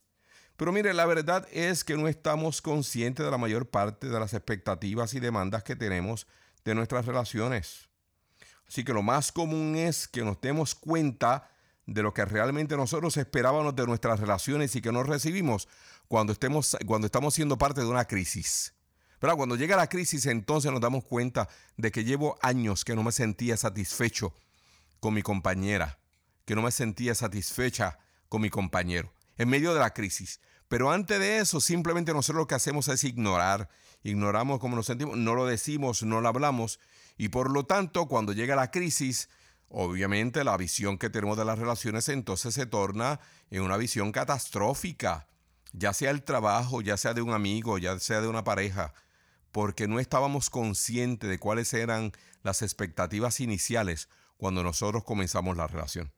Pero 0.59 0.73
mire, 0.73 0.92
la 0.92 1.07
verdad 1.07 1.47
es 1.53 1.85
que 1.85 1.97
no 1.97 2.09
estamos 2.09 2.61
conscientes 2.61 3.25
de 3.25 3.31
la 3.31 3.38
mayor 3.38 3.71
parte 3.71 4.09
de 4.09 4.18
las 4.18 4.35
expectativas 4.35 5.14
y 5.14 5.21
demandas 5.21 5.62
que 5.62 5.77
tenemos 5.77 6.27
de 6.64 6.75
nuestras 6.75 7.07
relaciones. 7.07 7.88
Así 8.66 8.83
que 8.83 8.92
lo 8.92 9.05
más 9.05 9.31
común 9.31 9.77
es 9.77 10.09
que 10.09 10.25
nos 10.25 10.40
demos 10.40 10.75
cuenta 10.75 11.49
de 11.87 12.03
lo 12.03 12.12
que 12.12 12.25
realmente 12.25 12.77
nosotros 12.77 13.16
esperábamos 13.18 13.77
de 13.77 13.87
nuestras 13.87 14.18
relaciones 14.18 14.75
y 14.75 14.83
que 14.83 14.90
no 14.90 15.05
recibimos 15.05 15.68
cuando, 16.09 16.33
estemos, 16.33 16.77
cuando 16.87 17.07
estamos 17.07 17.35
siendo 17.35 17.57
parte 17.57 17.83
de 17.83 17.87
una 17.87 18.07
crisis. 18.07 18.75
Pero 19.21 19.37
cuando 19.37 19.55
llega 19.55 19.77
la 19.77 19.88
crisis 19.88 20.27
entonces 20.27 20.73
nos 20.73 20.81
damos 20.81 21.05
cuenta 21.05 21.49
de 21.77 21.92
que 21.92 22.03
llevo 22.03 22.37
años 22.42 22.85
que 22.85 22.97
no 22.97 23.05
me 23.05 23.12
sentía 23.12 23.57
satisfecho 23.57 24.35
con 24.99 25.14
mi 25.14 25.23
compañera, 25.23 26.01
que 26.44 26.57
no 26.57 26.62
me 26.62 26.73
sentía 26.73 27.14
satisfecha 27.14 28.01
con 28.29 28.42
mi 28.42 28.51
compañero 28.51 29.12
en 29.38 29.49
medio 29.49 29.73
de 29.73 29.81
la 29.81 29.94
crisis. 29.94 30.40
Pero 30.69 30.91
antes 30.91 31.19
de 31.19 31.39
eso, 31.39 31.61
simplemente 31.61 32.13
nosotros 32.13 32.43
lo 32.43 32.47
que 32.47 32.55
hacemos 32.55 32.89
es 32.89 33.03
ignorar, 33.05 33.69
ignoramos 34.03 34.61
cómo 34.61 34.77
nos 34.77 34.87
sentimos, 34.87 35.17
no 35.17 35.35
lo 35.35 35.47
decimos, 35.47 36.03
no 36.03 36.21
lo 36.21 36.29
hablamos, 36.29 36.79
y 37.17 37.29
por 37.29 37.51
lo 37.51 37.65
tanto, 37.65 38.07
cuando 38.07 38.33
llega 38.33 38.55
la 38.55 38.71
crisis, 38.71 39.31
obviamente 39.69 40.45
la 40.45 40.57
visión 40.57 40.99
que 40.99 41.11
tenemos 41.11 41.37
de 41.39 41.45
las 41.45 41.59
relaciones 41.59 42.09
entonces 42.09 42.55
se 42.55 42.67
torna 42.67 43.21
en 43.51 43.63
una 43.63 43.77
visión 43.77 44.13
catastrófica, 44.13 45.27
ya 45.73 45.93
sea 45.93 46.11
el 46.11 46.23
trabajo, 46.23 46.83
ya 46.83 46.97
sea 46.97 47.15
de 47.15 47.23
un 47.23 47.33
amigo, 47.33 47.79
ya 47.79 47.99
sea 47.99 48.21
de 48.21 48.29
una 48.29 48.45
pareja, 48.45 48.93
porque 49.53 49.89
no 49.89 49.99
estábamos 49.99 50.51
conscientes 50.51 51.29
de 51.29 51.39
cuáles 51.39 51.73
eran 51.73 52.13
las 52.43 52.63
expectativas 52.63 53.41
iniciales 53.41 54.09
cuando 54.37 54.63
nosotros 54.63 55.03
comenzamos 55.03 55.57
la 55.57 55.67
relación. 55.67 56.13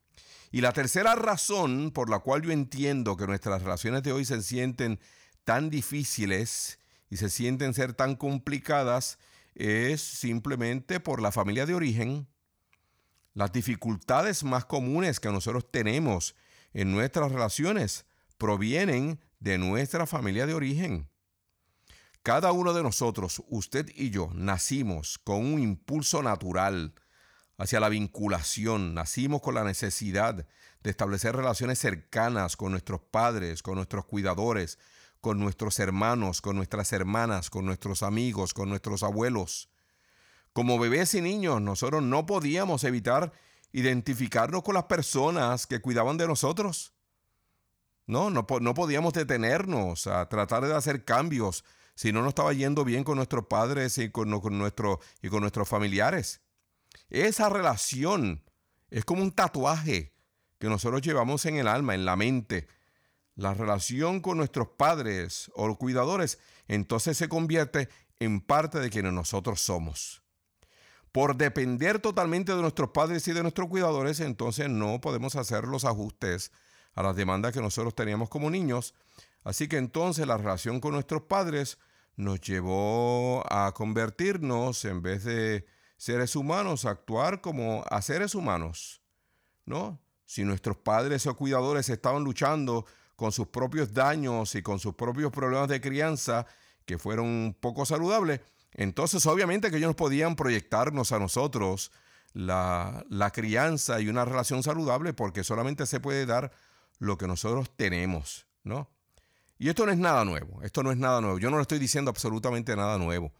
Y 0.50 0.62
la 0.62 0.72
tercera 0.72 1.14
razón 1.14 1.92
por 1.92 2.10
la 2.10 2.18
cual 2.18 2.42
yo 2.42 2.50
entiendo 2.50 3.16
que 3.16 3.26
nuestras 3.26 3.62
relaciones 3.62 4.02
de 4.02 4.12
hoy 4.12 4.24
se 4.24 4.42
sienten 4.42 4.98
tan 5.44 5.70
difíciles 5.70 6.78
y 7.08 7.16
se 7.16 7.30
sienten 7.30 7.72
ser 7.72 7.92
tan 7.94 8.16
complicadas 8.16 9.18
es 9.54 10.00
simplemente 10.00 10.98
por 10.98 11.22
la 11.22 11.30
familia 11.30 11.66
de 11.66 11.74
origen. 11.74 12.26
Las 13.34 13.52
dificultades 13.52 14.42
más 14.42 14.64
comunes 14.64 15.20
que 15.20 15.30
nosotros 15.30 15.70
tenemos 15.70 16.34
en 16.72 16.90
nuestras 16.92 17.30
relaciones 17.30 18.06
provienen 18.36 19.20
de 19.38 19.58
nuestra 19.58 20.06
familia 20.06 20.46
de 20.46 20.54
origen. 20.54 21.08
Cada 22.22 22.52
uno 22.52 22.72
de 22.72 22.82
nosotros, 22.82 23.42
usted 23.48 23.88
y 23.94 24.10
yo, 24.10 24.30
nacimos 24.34 25.18
con 25.18 25.38
un 25.38 25.60
impulso 25.60 26.22
natural 26.22 26.92
hacia 27.60 27.78
la 27.78 27.90
vinculación. 27.90 28.94
Nacimos 28.94 29.42
con 29.42 29.54
la 29.54 29.64
necesidad 29.64 30.46
de 30.82 30.90
establecer 30.90 31.36
relaciones 31.36 31.78
cercanas 31.78 32.56
con 32.56 32.72
nuestros 32.72 33.02
padres, 33.02 33.62
con 33.62 33.74
nuestros 33.74 34.06
cuidadores, 34.06 34.78
con 35.20 35.38
nuestros 35.38 35.78
hermanos, 35.78 36.40
con 36.40 36.56
nuestras 36.56 36.90
hermanas, 36.94 37.50
con 37.50 37.66
nuestros 37.66 38.02
amigos, 38.02 38.54
con 38.54 38.70
nuestros 38.70 39.02
abuelos. 39.02 39.68
Como 40.54 40.78
bebés 40.78 41.12
y 41.12 41.20
niños, 41.20 41.60
nosotros 41.60 42.02
no 42.02 42.24
podíamos 42.24 42.82
evitar 42.84 43.30
identificarnos 43.72 44.62
con 44.62 44.74
las 44.74 44.84
personas 44.84 45.66
que 45.66 45.80
cuidaban 45.80 46.16
de 46.16 46.26
nosotros. 46.26 46.94
No, 48.06 48.30
no, 48.30 48.46
podíamos 48.46 49.12
detenernos 49.12 50.06
a 50.06 50.26
tratar 50.30 50.64
de 50.64 50.74
hacer 50.74 51.04
cambios 51.04 51.62
si 51.94 52.10
no 52.10 52.22
nos 52.22 52.30
estaba 52.30 52.54
yendo 52.54 52.84
bien 52.86 53.04
con 53.04 53.16
nuestros 53.16 53.44
padres 53.46 53.98
y 53.98 54.10
con, 54.10 54.30
nuestro, 54.30 54.98
y 55.20 55.28
con 55.28 55.42
nuestros 55.42 55.68
familiares. 55.68 56.40
Esa 57.08 57.48
relación 57.48 58.44
es 58.90 59.04
como 59.04 59.22
un 59.22 59.32
tatuaje 59.32 60.12
que 60.58 60.68
nosotros 60.68 61.02
llevamos 61.02 61.46
en 61.46 61.56
el 61.56 61.68
alma, 61.68 61.94
en 61.94 62.04
la 62.04 62.16
mente. 62.16 62.68
La 63.34 63.54
relación 63.54 64.20
con 64.20 64.36
nuestros 64.36 64.68
padres 64.76 65.50
o 65.54 65.76
cuidadores 65.76 66.38
entonces 66.68 67.16
se 67.16 67.28
convierte 67.28 67.88
en 68.18 68.40
parte 68.40 68.78
de 68.78 68.90
quienes 68.90 69.12
nosotros 69.12 69.60
somos. 69.60 70.22
Por 71.10 71.36
depender 71.36 71.98
totalmente 71.98 72.54
de 72.54 72.62
nuestros 72.62 72.90
padres 72.90 73.26
y 73.26 73.32
de 73.32 73.42
nuestros 73.42 73.68
cuidadores, 73.68 74.20
entonces 74.20 74.68
no 74.68 75.00
podemos 75.00 75.34
hacer 75.34 75.64
los 75.64 75.84
ajustes 75.84 76.52
a 76.94 77.02
las 77.02 77.16
demandas 77.16 77.52
que 77.52 77.60
nosotros 77.60 77.94
teníamos 77.94 78.28
como 78.28 78.50
niños. 78.50 78.94
Así 79.42 79.66
que 79.66 79.78
entonces 79.78 80.26
la 80.26 80.36
relación 80.36 80.78
con 80.78 80.92
nuestros 80.92 81.22
padres 81.22 81.78
nos 82.16 82.40
llevó 82.40 83.42
a 83.50 83.72
convertirnos, 83.72 84.84
en 84.84 85.02
vez 85.02 85.24
de 85.24 85.64
seres 86.00 86.34
humanos, 86.34 86.86
actuar 86.86 87.42
como 87.42 87.84
a 87.90 88.00
seres 88.00 88.34
humanos, 88.34 89.02
¿no? 89.66 90.00
Si 90.24 90.44
nuestros 90.44 90.78
padres 90.78 91.26
o 91.26 91.36
cuidadores 91.36 91.90
estaban 91.90 92.24
luchando 92.24 92.86
con 93.16 93.32
sus 93.32 93.48
propios 93.48 93.92
daños 93.92 94.54
y 94.54 94.62
con 94.62 94.78
sus 94.78 94.94
propios 94.94 95.30
problemas 95.30 95.68
de 95.68 95.82
crianza 95.82 96.46
que 96.86 96.96
fueron 96.96 97.54
poco 97.60 97.84
saludables, 97.84 98.40
entonces 98.72 99.26
obviamente 99.26 99.70
que 99.70 99.76
ellos 99.76 99.94
podían 99.94 100.36
proyectarnos 100.36 101.12
a 101.12 101.18
nosotros 101.18 101.92
la, 102.32 103.04
la 103.10 103.30
crianza 103.30 104.00
y 104.00 104.08
una 104.08 104.24
relación 104.24 104.62
saludable 104.62 105.12
porque 105.12 105.44
solamente 105.44 105.84
se 105.84 106.00
puede 106.00 106.24
dar 106.24 106.50
lo 106.98 107.18
que 107.18 107.26
nosotros 107.26 107.76
tenemos, 107.76 108.46
¿no? 108.64 108.88
Y 109.58 109.68
esto 109.68 109.84
no 109.84 109.92
es 109.92 109.98
nada 109.98 110.24
nuevo, 110.24 110.62
esto 110.62 110.82
no 110.82 110.92
es 110.92 110.96
nada 110.96 111.20
nuevo, 111.20 111.38
yo 111.38 111.50
no 111.50 111.56
le 111.56 111.62
estoy 111.62 111.78
diciendo 111.78 112.10
absolutamente 112.10 112.74
nada 112.74 112.96
nuevo. 112.96 113.34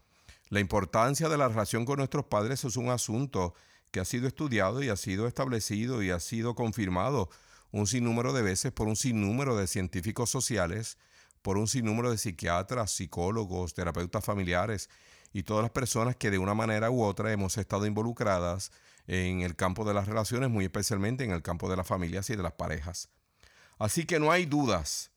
La 0.51 0.59
importancia 0.59 1.29
de 1.29 1.37
la 1.37 1.47
relación 1.47 1.85
con 1.85 1.99
nuestros 1.99 2.25
padres 2.25 2.65
es 2.65 2.75
un 2.75 2.89
asunto 2.89 3.55
que 3.89 4.01
ha 4.01 4.05
sido 4.05 4.27
estudiado 4.27 4.83
y 4.83 4.89
ha 4.89 4.97
sido 4.97 5.25
establecido 5.25 6.03
y 6.03 6.11
ha 6.11 6.19
sido 6.19 6.55
confirmado 6.55 7.29
un 7.71 7.87
sinnúmero 7.87 8.33
de 8.33 8.41
veces 8.41 8.73
por 8.73 8.89
un 8.89 8.97
sinnúmero 8.97 9.55
de 9.55 9.65
científicos 9.65 10.29
sociales, 10.29 10.97
por 11.41 11.57
un 11.57 11.69
sinnúmero 11.69 12.11
de 12.11 12.17
psiquiatras, 12.17 12.91
psicólogos, 12.91 13.73
terapeutas 13.73 14.25
familiares 14.25 14.89
y 15.31 15.43
todas 15.43 15.61
las 15.61 15.71
personas 15.71 16.17
que 16.17 16.29
de 16.29 16.37
una 16.37 16.53
manera 16.53 16.91
u 16.91 17.01
otra 17.01 17.31
hemos 17.31 17.57
estado 17.57 17.85
involucradas 17.85 18.73
en 19.07 19.39
el 19.43 19.55
campo 19.55 19.85
de 19.85 19.93
las 19.93 20.05
relaciones, 20.05 20.49
muy 20.49 20.65
especialmente 20.65 21.23
en 21.23 21.31
el 21.31 21.41
campo 21.41 21.69
de 21.69 21.77
las 21.77 21.87
familias 21.87 22.29
y 22.29 22.35
de 22.35 22.43
las 22.43 22.53
parejas. 22.53 23.07
Así 23.79 24.03
que 24.03 24.19
no 24.19 24.33
hay 24.33 24.47
dudas 24.47 25.11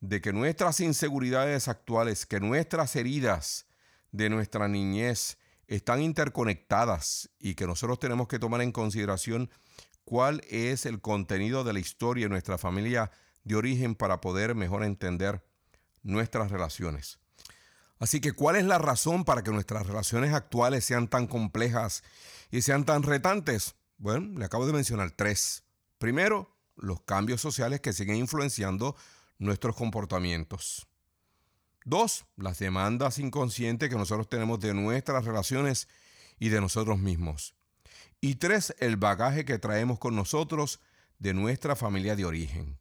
de 0.00 0.20
que 0.20 0.32
nuestras 0.32 0.78
inseguridades 0.78 1.66
actuales, 1.66 2.24
que 2.24 2.38
nuestras 2.38 2.94
heridas, 2.94 3.66
de 4.16 4.30
nuestra 4.30 4.66
niñez 4.68 5.38
están 5.66 6.00
interconectadas 6.02 7.30
y 7.38 7.54
que 7.54 7.66
nosotros 7.66 7.98
tenemos 7.98 8.28
que 8.28 8.38
tomar 8.38 8.62
en 8.62 8.72
consideración 8.72 9.50
cuál 10.04 10.42
es 10.48 10.86
el 10.86 11.00
contenido 11.00 11.64
de 11.64 11.72
la 11.72 11.80
historia 11.80 12.26
de 12.26 12.30
nuestra 12.30 12.56
familia 12.56 13.10
de 13.44 13.56
origen 13.56 13.94
para 13.94 14.20
poder 14.20 14.54
mejor 14.54 14.84
entender 14.84 15.44
nuestras 16.02 16.50
relaciones. 16.50 17.18
Así 17.98 18.20
que, 18.20 18.32
¿cuál 18.32 18.56
es 18.56 18.64
la 18.64 18.78
razón 18.78 19.24
para 19.24 19.42
que 19.42 19.50
nuestras 19.50 19.86
relaciones 19.86 20.34
actuales 20.34 20.84
sean 20.84 21.08
tan 21.08 21.26
complejas 21.26 22.02
y 22.50 22.62
sean 22.62 22.84
tan 22.84 23.02
retantes? 23.02 23.74
Bueno, 23.96 24.38
le 24.38 24.44
acabo 24.44 24.66
de 24.66 24.72
mencionar 24.72 25.10
tres. 25.10 25.64
Primero, 25.98 26.56
los 26.76 27.00
cambios 27.00 27.40
sociales 27.40 27.80
que 27.80 27.92
siguen 27.92 28.16
influenciando 28.16 28.96
nuestros 29.38 29.74
comportamientos. 29.76 30.86
Dos, 31.86 32.26
las 32.36 32.58
demandas 32.58 33.20
inconscientes 33.20 33.88
que 33.88 33.94
nosotros 33.94 34.28
tenemos 34.28 34.58
de 34.58 34.74
nuestras 34.74 35.24
relaciones 35.24 35.86
y 36.36 36.48
de 36.48 36.60
nosotros 36.60 36.98
mismos. 36.98 37.54
Y 38.20 38.34
tres, 38.34 38.74
el 38.80 38.96
bagaje 38.96 39.44
que 39.44 39.60
traemos 39.60 40.00
con 40.00 40.16
nosotros 40.16 40.80
de 41.20 41.32
nuestra 41.32 41.76
familia 41.76 42.16
de 42.16 42.24
origen. 42.24 42.80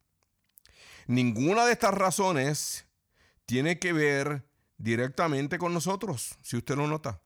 Ninguna 1.06 1.68
de 1.68 1.74
estas 1.74 1.94
razones 1.94 2.88
tiene 3.46 3.78
que 3.78 3.94
ver 3.94 4.50
directamente 4.80 5.60
con 5.60 5.72
nosotros, 5.72 6.40
si 6.42 6.58
usted 6.58 6.76
lo 6.76 6.88
nota. 6.88 7.22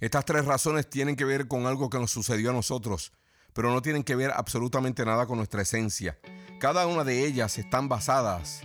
Estas 0.00 0.24
tres 0.24 0.46
razones 0.46 0.90
tienen 0.90 1.14
que 1.14 1.24
ver 1.24 1.46
con 1.46 1.66
algo 1.66 1.88
que 1.90 2.00
nos 2.00 2.10
sucedió 2.10 2.50
a 2.50 2.54
nosotros, 2.54 3.12
pero 3.52 3.70
no 3.70 3.82
tienen 3.82 4.02
que 4.02 4.16
ver 4.16 4.32
absolutamente 4.34 5.04
nada 5.04 5.26
con 5.26 5.36
nuestra 5.36 5.62
esencia. 5.62 6.18
Cada 6.58 6.88
una 6.88 7.04
de 7.04 7.24
ellas 7.24 7.56
están 7.56 7.88
basadas 7.88 8.62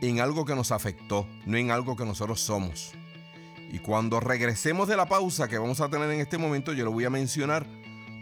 en 0.00 0.20
algo 0.20 0.44
que 0.44 0.54
nos 0.54 0.72
afectó, 0.72 1.26
no 1.46 1.56
en 1.56 1.70
algo 1.70 1.96
que 1.96 2.04
nosotros 2.04 2.40
somos. 2.40 2.92
Y 3.70 3.80
cuando 3.80 4.20
regresemos 4.20 4.88
de 4.88 4.96
la 4.96 5.06
pausa 5.06 5.48
que 5.48 5.58
vamos 5.58 5.80
a 5.80 5.88
tener 5.88 6.10
en 6.10 6.20
este 6.20 6.38
momento, 6.38 6.72
yo 6.72 6.84
le 6.84 6.90
voy 6.90 7.04
a 7.04 7.10
mencionar 7.10 7.66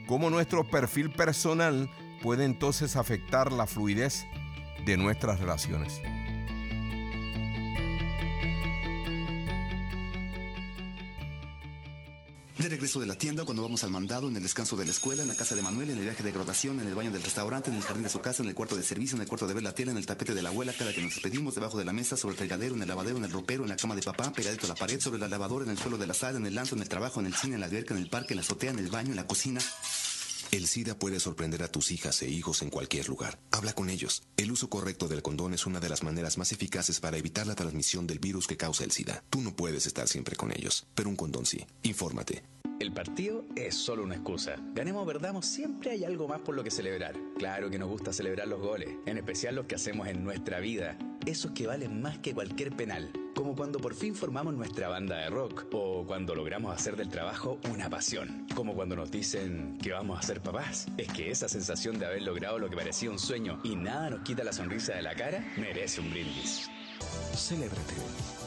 cómo 0.07 0.31
nuestro 0.31 0.65
perfil 0.65 1.11
personal 1.11 1.91
puede 2.23 2.45
entonces 2.45 2.97
afectar 2.97 3.53
la 3.53 3.67
fluidez 3.67 4.27
de 4.85 4.97
nuestras 4.97 5.39
relaciones. 5.39 6.01
De 12.59 12.71
regreso 12.71 12.99
de 13.01 13.07
la 13.07 13.17
tienda, 13.17 13.45
cuando 13.45 13.63
vamos 13.63 13.85
al 13.85 13.91
mandado, 13.91 14.29
en 14.29 14.37
el 14.37 14.43
descanso 14.43 14.77
de 14.77 14.87
la 14.87 14.91
escuela, 14.91 15.21
en 15.21 15.29
la 15.29 15.37
casa 15.37 15.55
de 15.55 15.61
Manuel, 15.61 15.91
en 15.91 15.99
el 15.99 16.05
viaje 16.05 16.23
de 16.23 16.33
graduación, 16.33 16.81
en 16.81 16.89
el 16.89 16.95
baño 16.95 17.11
del 17.11 17.23
restaurante, 17.23 17.71
en 17.71 17.77
el 17.77 17.83
jardín 17.83 18.05
de 18.05 18.09
su 18.09 18.21
casa, 18.21 18.43
en 18.43 18.49
el 18.49 18.55
cuarto 18.55 18.77
de 18.77 18.83
servicio, 18.83 19.15
en 19.15 19.21
el 19.21 19.29
cuarto 19.29 19.47
de 19.47 19.53
ver 19.53 19.63
la 19.63 19.75
tele, 19.75 19.91
en 19.91 19.99
el 19.99 20.07
tapete 20.07 20.35
de 20.35 20.41
la 20.41 20.49
abuela, 20.49 20.73
cada 20.73 20.91
que 20.95 21.03
nos 21.03 21.13
despedimos, 21.13 21.55
debajo 21.55 21.77
de 21.77 21.85
la 21.85 21.93
mesa, 21.93 22.17
sobre 22.17 22.33
el 22.33 22.39
fregadero, 22.39 22.75
en 22.75 22.81
el 22.81 22.89
lavadero, 22.89 23.19
en 23.19 23.25
el 23.25 23.31
ropero, 23.31 23.65
en 23.65 23.69
la 23.69 23.77
cama 23.77 23.95
de 23.95 24.01
papá, 24.01 24.33
pegadito 24.33 24.65
a 24.65 24.71
la 24.71 24.75
pared, 24.75 24.99
sobre 24.99 25.19
la 25.19 25.29
lavadora, 25.29 25.67
en 25.67 25.73
el 25.73 25.79
suelo 25.79 25.99
de 25.99 26.07
la 26.07 26.15
sala, 26.15 26.39
en 26.39 26.47
el 26.47 26.55
lanzo, 26.55 26.77
en 26.77 26.81
el 26.81 26.89
trabajo, 26.89 27.21
en 27.21 27.27
el 27.27 27.35
cine, 27.35 27.57
en 27.57 27.61
la 27.61 27.67
alberca, 27.67 27.93
en 27.93 28.01
el 28.01 28.09
parque, 28.09 28.33
en 28.33 28.37
la 28.37 28.43
azotea, 28.43 28.71
en 28.71 28.79
el 28.79 28.89
baño, 28.89 29.11
en 29.11 29.17
la 29.17 29.27
cocina. 29.27 29.61
El 30.53 30.67
SIDA 30.67 30.99
puede 30.99 31.21
sorprender 31.21 31.63
a 31.63 31.69
tus 31.69 31.91
hijas 31.91 32.23
e 32.23 32.29
hijos 32.29 32.63
en 32.63 32.71
cualquier 32.71 33.09
lugar. 33.09 33.39
Habla 33.51 33.73
con 33.73 33.91
ellos. 33.91 34.23
El 34.37 34.53
uso 34.53 34.69
correcto 34.69 35.09
del 35.09 35.23
condón 35.23 35.55
es 35.55 35.67
una 35.67 35.81
de 35.81 35.89
las 35.89 36.03
maneras 36.03 36.39
más 36.39 36.53
eficaces 36.53 37.01
para 37.01 37.17
evitar 37.17 37.47
la 37.47 37.55
transmisión 37.55 38.07
del 38.07 38.19
virus 38.19 38.47
que 38.47 38.57
causa 38.57 38.85
el 38.85 38.93
SIDA. 38.93 39.25
Tú 39.29 39.41
no 39.41 39.55
puedes 39.55 39.87
estar 39.87 40.09
siempre 40.09 40.37
con 40.37 40.53
ellos, 40.53 40.87
pero 40.95 41.09
un 41.09 41.17
condón 41.17 41.47
sí. 41.47 41.67
Infórmate. 41.83 42.45
El 42.79 42.93
partido 42.93 43.45
es 43.57 43.75
solo 43.75 44.03
una 44.03 44.17
excusa. 44.17 44.57
Ganemos 44.75 45.03
o 45.03 45.07
perdamos, 45.07 45.47
siempre 45.47 45.93
hay 45.93 46.05
algo 46.05 46.29
más 46.29 46.41
por 46.41 46.55
lo 46.55 46.63
que 46.63 46.71
celebrar. 46.71 47.17
Claro 47.39 47.71
que 47.71 47.79
nos 47.79 47.89
gusta 47.89 48.13
celebrar 48.13 48.47
los 48.47 48.61
goles, 48.61 48.91
en 49.07 49.17
especial 49.17 49.55
los 49.55 49.67
que 49.67 49.77
hacemos 49.77 50.07
en 50.09 50.23
nuestra 50.23 50.61
vida. 50.61 50.99
Esos 51.27 51.51
que 51.51 51.67
valen 51.67 52.01
más 52.01 52.19
que 52.19 52.33
cualquier 52.33 52.71
penal. 52.77 53.11
Como 53.35 53.57
cuando 53.57 53.81
por 53.81 53.95
fin 53.95 54.15
formamos 54.15 54.55
nuestra 54.55 54.89
banda 54.89 55.17
de 55.19 55.29
rock 55.29 55.67
o 55.73 56.05
cuando 56.07 56.37
logramos 56.37 56.73
hacer 56.73 56.95
del 56.95 57.09
trabajo 57.09 57.59
una 57.69 57.91
pasión. 57.91 58.47
Como 58.55 58.75
cuando 58.75 58.95
nos 58.95 59.11
dicen 59.11 59.77
que 59.83 59.91
vamos 59.91 60.21
a 60.21 60.23
ser 60.23 60.41
papás. 60.41 60.87
Es 60.97 61.09
que 61.09 61.33
esa 61.33 61.49
sensación 61.49 61.99
de 61.99 62.07
haber 62.07 62.23
logrado 62.23 62.61
lo 62.61 62.71
que 62.71 62.77
parecía 62.77 63.11
un 63.11 63.19
sueño 63.19 63.59
y 63.65 63.75
nada 63.75 64.09
nos 64.09 64.21
quita 64.21 64.45
la 64.45 64.53
sonrisa 64.53 64.95
de 64.95 65.03
la 65.03 65.17
cara 65.17 65.45
merece 65.57 66.01
un 66.01 66.11
brindis. 66.11 66.71
Celébrate. 67.35 68.46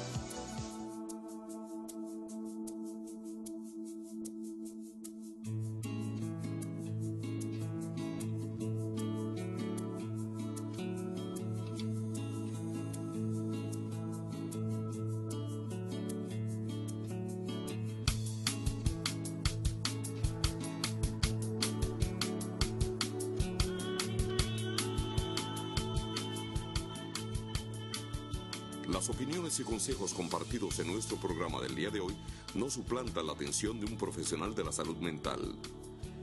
Consejos 29.89 30.13
compartidos 30.13 30.77
en 30.77 30.93
nuestro 30.93 31.17
programa 31.17 31.59
del 31.61 31.73
día 31.73 31.89
de 31.89 31.99
hoy 31.99 32.15
no 32.53 32.69
suplantan 32.69 33.25
la 33.25 33.33
atención 33.33 33.79
de 33.79 33.87
un 33.87 33.97
profesional 33.97 34.53
de 34.53 34.63
la 34.63 34.71
salud 34.71 34.97
mental. 34.97 35.55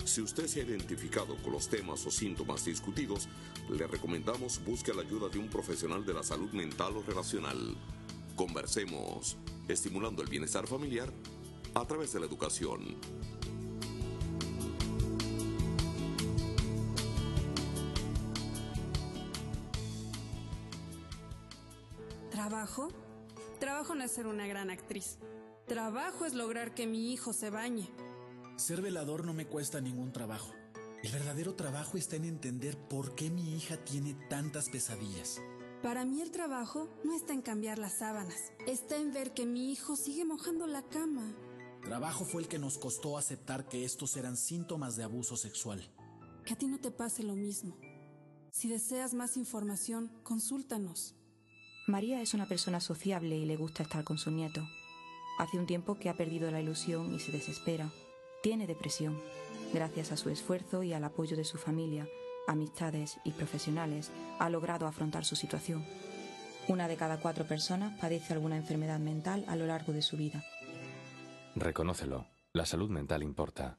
Si 0.04 0.20
usted 0.20 0.46
se 0.46 0.60
ha 0.60 0.64
identificado 0.64 1.36
con 1.42 1.52
los 1.52 1.66
temas 1.66 2.06
o 2.06 2.12
síntomas 2.12 2.64
discutidos, 2.64 3.28
le 3.68 3.88
recomendamos 3.88 4.64
busque 4.64 4.94
la 4.94 5.02
ayuda 5.02 5.28
de 5.28 5.40
un 5.40 5.48
profesional 5.48 6.06
de 6.06 6.14
la 6.14 6.22
salud 6.22 6.48
mental 6.52 6.96
o 6.96 7.02
relacional. 7.02 7.76
Conversemos, 8.36 9.36
estimulando 9.66 10.22
el 10.22 10.28
bienestar 10.28 10.68
familiar 10.68 11.12
a 11.74 11.84
través 11.86 12.12
de 12.12 12.20
la 12.20 12.26
educación. 12.26 12.94
¿Trabajo? 22.30 22.90
Trabajo 23.58 23.94
no 23.94 24.04
es 24.04 24.12
ser 24.12 24.26
una 24.26 24.46
gran 24.46 24.70
actriz. 24.70 25.18
Trabajo 25.66 26.26
es 26.26 26.34
lograr 26.34 26.74
que 26.74 26.86
mi 26.86 27.12
hijo 27.12 27.32
se 27.32 27.50
bañe. 27.50 27.90
Ser 28.56 28.82
velador 28.82 29.24
no 29.24 29.32
me 29.32 29.46
cuesta 29.46 29.80
ningún 29.80 30.12
trabajo. 30.12 30.52
El 31.02 31.10
verdadero 31.12 31.54
trabajo 31.54 31.96
está 31.96 32.16
en 32.16 32.24
entender 32.24 32.76
por 32.76 33.14
qué 33.14 33.30
mi 33.30 33.56
hija 33.56 33.76
tiene 33.76 34.14
tantas 34.28 34.68
pesadillas. 34.68 35.40
Para 35.82 36.04
mí 36.04 36.20
el 36.20 36.30
trabajo 36.30 36.88
no 37.04 37.14
está 37.14 37.32
en 37.32 37.42
cambiar 37.42 37.78
las 37.78 37.98
sábanas, 37.98 38.52
está 38.66 38.96
en 38.96 39.12
ver 39.12 39.34
que 39.34 39.46
mi 39.46 39.72
hijo 39.72 39.96
sigue 39.96 40.24
mojando 40.24 40.66
la 40.66 40.82
cama. 40.82 41.34
Trabajo 41.82 42.24
fue 42.24 42.42
el 42.42 42.48
que 42.48 42.58
nos 42.58 42.78
costó 42.78 43.18
aceptar 43.18 43.68
que 43.68 43.84
estos 43.84 44.16
eran 44.16 44.36
síntomas 44.36 44.96
de 44.96 45.04
abuso 45.04 45.36
sexual. 45.36 45.88
Que 46.44 46.54
a 46.54 46.58
ti 46.58 46.66
no 46.66 46.78
te 46.78 46.90
pase 46.90 47.22
lo 47.22 47.34
mismo. 47.36 47.76
Si 48.50 48.68
deseas 48.68 49.14
más 49.14 49.36
información, 49.36 50.10
consúltanos. 50.22 51.15
María 51.86 52.20
es 52.20 52.34
una 52.34 52.46
persona 52.46 52.80
sociable 52.80 53.36
y 53.36 53.44
le 53.44 53.56
gusta 53.56 53.84
estar 53.84 54.02
con 54.02 54.18
su 54.18 54.32
nieto. 54.32 54.66
Hace 55.38 55.56
un 55.56 55.66
tiempo 55.66 55.94
que 55.94 56.08
ha 56.08 56.14
perdido 56.14 56.50
la 56.50 56.60
ilusión 56.60 57.14
y 57.14 57.20
se 57.20 57.30
desespera. 57.30 57.90
Tiene 58.42 58.66
depresión. 58.66 59.20
Gracias 59.72 60.10
a 60.10 60.16
su 60.16 60.28
esfuerzo 60.28 60.82
y 60.82 60.92
al 60.92 61.04
apoyo 61.04 61.36
de 61.36 61.44
su 61.44 61.58
familia, 61.58 62.08
amistades 62.48 63.18
y 63.24 63.30
profesionales, 63.30 64.10
ha 64.40 64.50
logrado 64.50 64.88
afrontar 64.88 65.24
su 65.24 65.36
situación. 65.36 65.84
Una 66.66 66.88
de 66.88 66.96
cada 66.96 67.20
cuatro 67.20 67.46
personas 67.46 67.96
padece 68.00 68.32
alguna 68.32 68.56
enfermedad 68.56 68.98
mental 68.98 69.44
a 69.46 69.54
lo 69.54 69.66
largo 69.66 69.92
de 69.92 70.02
su 70.02 70.16
vida. 70.16 70.44
Reconócelo. 71.54 72.26
La 72.52 72.66
salud 72.66 72.90
mental 72.90 73.22
importa. 73.22 73.78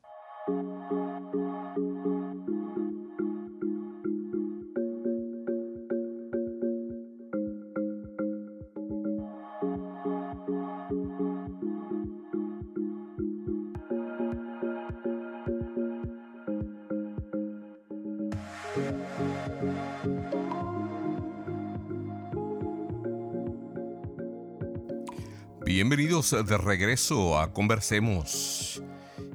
De 26.17 26.57
regreso 26.57 27.37
a 27.37 27.53
Conversemos. 27.53 28.81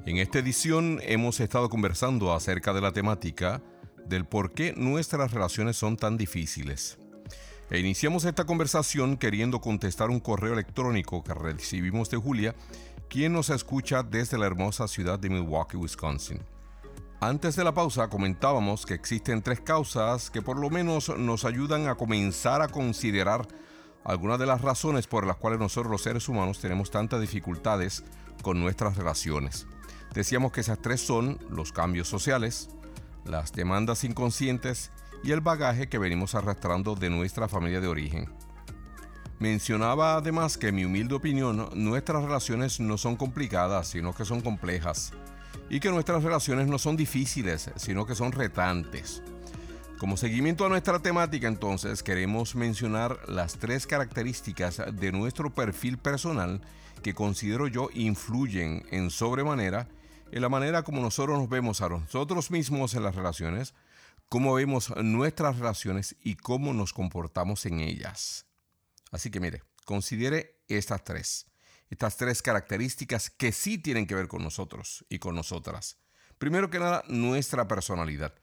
En 0.05 0.17
esta 0.17 0.41
edición 0.41 0.99
hemos 1.03 1.39
estado 1.39 1.71
conversando 1.71 2.33
acerca 2.33 2.73
de 2.73 2.81
la 2.81 2.91
temática 2.91 3.63
del 4.05 4.25
por 4.25 4.51
qué 4.53 4.75
nuestras 4.77 5.31
relaciones 5.31 5.77
son 5.77 5.97
tan 5.97 6.17
difíciles. 6.17 6.99
E 7.71 7.79
iniciamos 7.79 8.25
esta 8.25 8.47
conversación 8.47 9.17
queriendo 9.17 9.61
contestar 9.61 10.11
un 10.11 10.19
correo 10.19 10.55
electrónico 10.55 11.23
que 11.23 11.35
recibimos 11.35 12.11
de 12.11 12.17
Julia, 12.17 12.57
quien 13.09 13.33
nos 13.33 13.51
escucha 13.51 14.03
desde 14.03 14.37
la 14.37 14.47
hermosa 14.47 14.89
ciudad 14.89 15.21
de 15.21 15.31
Milwaukee, 15.31 15.77
Wisconsin. 15.77 16.41
Antes 17.21 17.55
de 17.55 17.63
la 17.63 17.75
pausa 17.75 18.09
comentábamos 18.09 18.87
que 18.87 18.95
existen 18.95 19.41
tres 19.41 19.61
causas 19.61 20.33
que 20.33 20.43
por 20.43 20.59
lo 20.59 20.69
menos 20.69 21.17
nos 21.17 21.45
ayudan 21.45 21.87
a 21.87 21.95
comenzar 21.95 22.61
a 22.61 22.67
considerar 22.67 23.47
algunas 24.05 24.39
de 24.39 24.47
las 24.47 24.61
razones 24.61 25.07
por 25.07 25.27
las 25.27 25.37
cuales 25.37 25.61
nosotros 25.61 25.91
los 25.91 26.03
seres 26.03 26.29
humanos 26.29 26.61
tenemos 26.61 26.91
tantas 26.91 27.21
dificultades 27.21 28.05
con 28.43 28.61
nuestras 28.61 28.97
relaciones. 28.97 29.67
Decíamos 30.15 30.53
que 30.53 30.61
esas 30.61 30.81
tres 30.81 31.01
son 31.01 31.39
los 31.49 31.73
cambios 31.73 32.09
sociales, 32.09 32.71
las 33.25 33.53
demandas 33.53 34.05
inconscientes 34.05 34.91
y 35.23 35.33
el 35.33 35.41
bagaje 35.41 35.89
que 35.89 35.99
venimos 35.99 36.35
arrastrando 36.35 36.95
de 36.95 37.11
nuestra 37.11 37.49
familia 37.49 37.81
de 37.81 37.89
origen. 37.89 38.29
Mencionaba 39.39 40.17
además 40.17 40.57
que 40.57 40.69
en 40.69 40.77
mi 40.77 40.85
humilde 40.85 41.15
opinión 41.15 41.69
nuestras 41.75 42.23
relaciones 42.23 42.79
no 42.79 42.99
son 42.99 43.17
complicadas, 43.17 43.89
sino 43.89 44.15
que 44.15 44.25
son 44.25 44.41
complejas. 44.41 45.13
Y 45.69 45.81
que 45.81 45.91
nuestras 45.91 46.23
relaciones 46.23 46.69
no 46.69 46.79
son 46.79 46.97
difíciles, 46.97 47.71
sino 47.77 48.05
que 48.07 48.15
son 48.15 48.33
retantes. 48.33 49.23
Como 50.03 50.17
seguimiento 50.17 50.67
a 50.67 50.69
nuestra 50.69 50.99
temática, 50.99 51.47
entonces, 51.47 52.03
queremos 52.03 52.57
mencionar 52.57 53.21
las 53.29 53.61
tres 53.61 53.87
características 53.87 54.83
de 54.93 55.13
nuestro 55.13 55.55
perfil 55.55 55.97
personal 55.97 56.61
que 57.05 57.15
considero 57.15 57.69
yo 57.69 57.89
influyen 57.95 58.85
en 58.91 59.11
sobremanera 59.11 59.87
en 60.33 60.43
la 60.43 60.49
manera 60.49 60.83
como 60.83 61.01
nosotros 61.01 61.39
nos 61.39 61.49
vemos 61.49 61.83
a 61.83 61.89
nosotros 61.89 62.51
mismos 62.51 62.95
en 62.95 63.05
las 63.05 63.15
relaciones, 63.15 63.75
cómo 64.29 64.55
vemos 64.55 64.93
nuestras 64.97 65.61
relaciones 65.61 66.17
y 66.21 66.35
cómo 66.35 66.75
nos 66.75 66.93
comportamos 66.93 67.65
en 67.67 67.79
ellas. 67.79 68.47
Así 69.13 69.31
que 69.31 69.39
mire, 69.39 69.63
considere 69.85 70.65
estas 70.67 71.05
tres, 71.05 71.47
estas 71.91 72.17
tres 72.17 72.43
características 72.43 73.31
que 73.31 73.53
sí 73.53 73.79
tienen 73.79 74.09
que 74.09 74.17
ver 74.17 74.27
con 74.27 74.43
nosotros 74.43 75.05
y 75.09 75.21
con 75.21 75.37
nosotras. 75.37 75.97
Primero 76.39 76.71
que 76.71 76.81
nada, 76.81 77.05
nuestra 77.07 77.69
personalidad. 77.69 78.42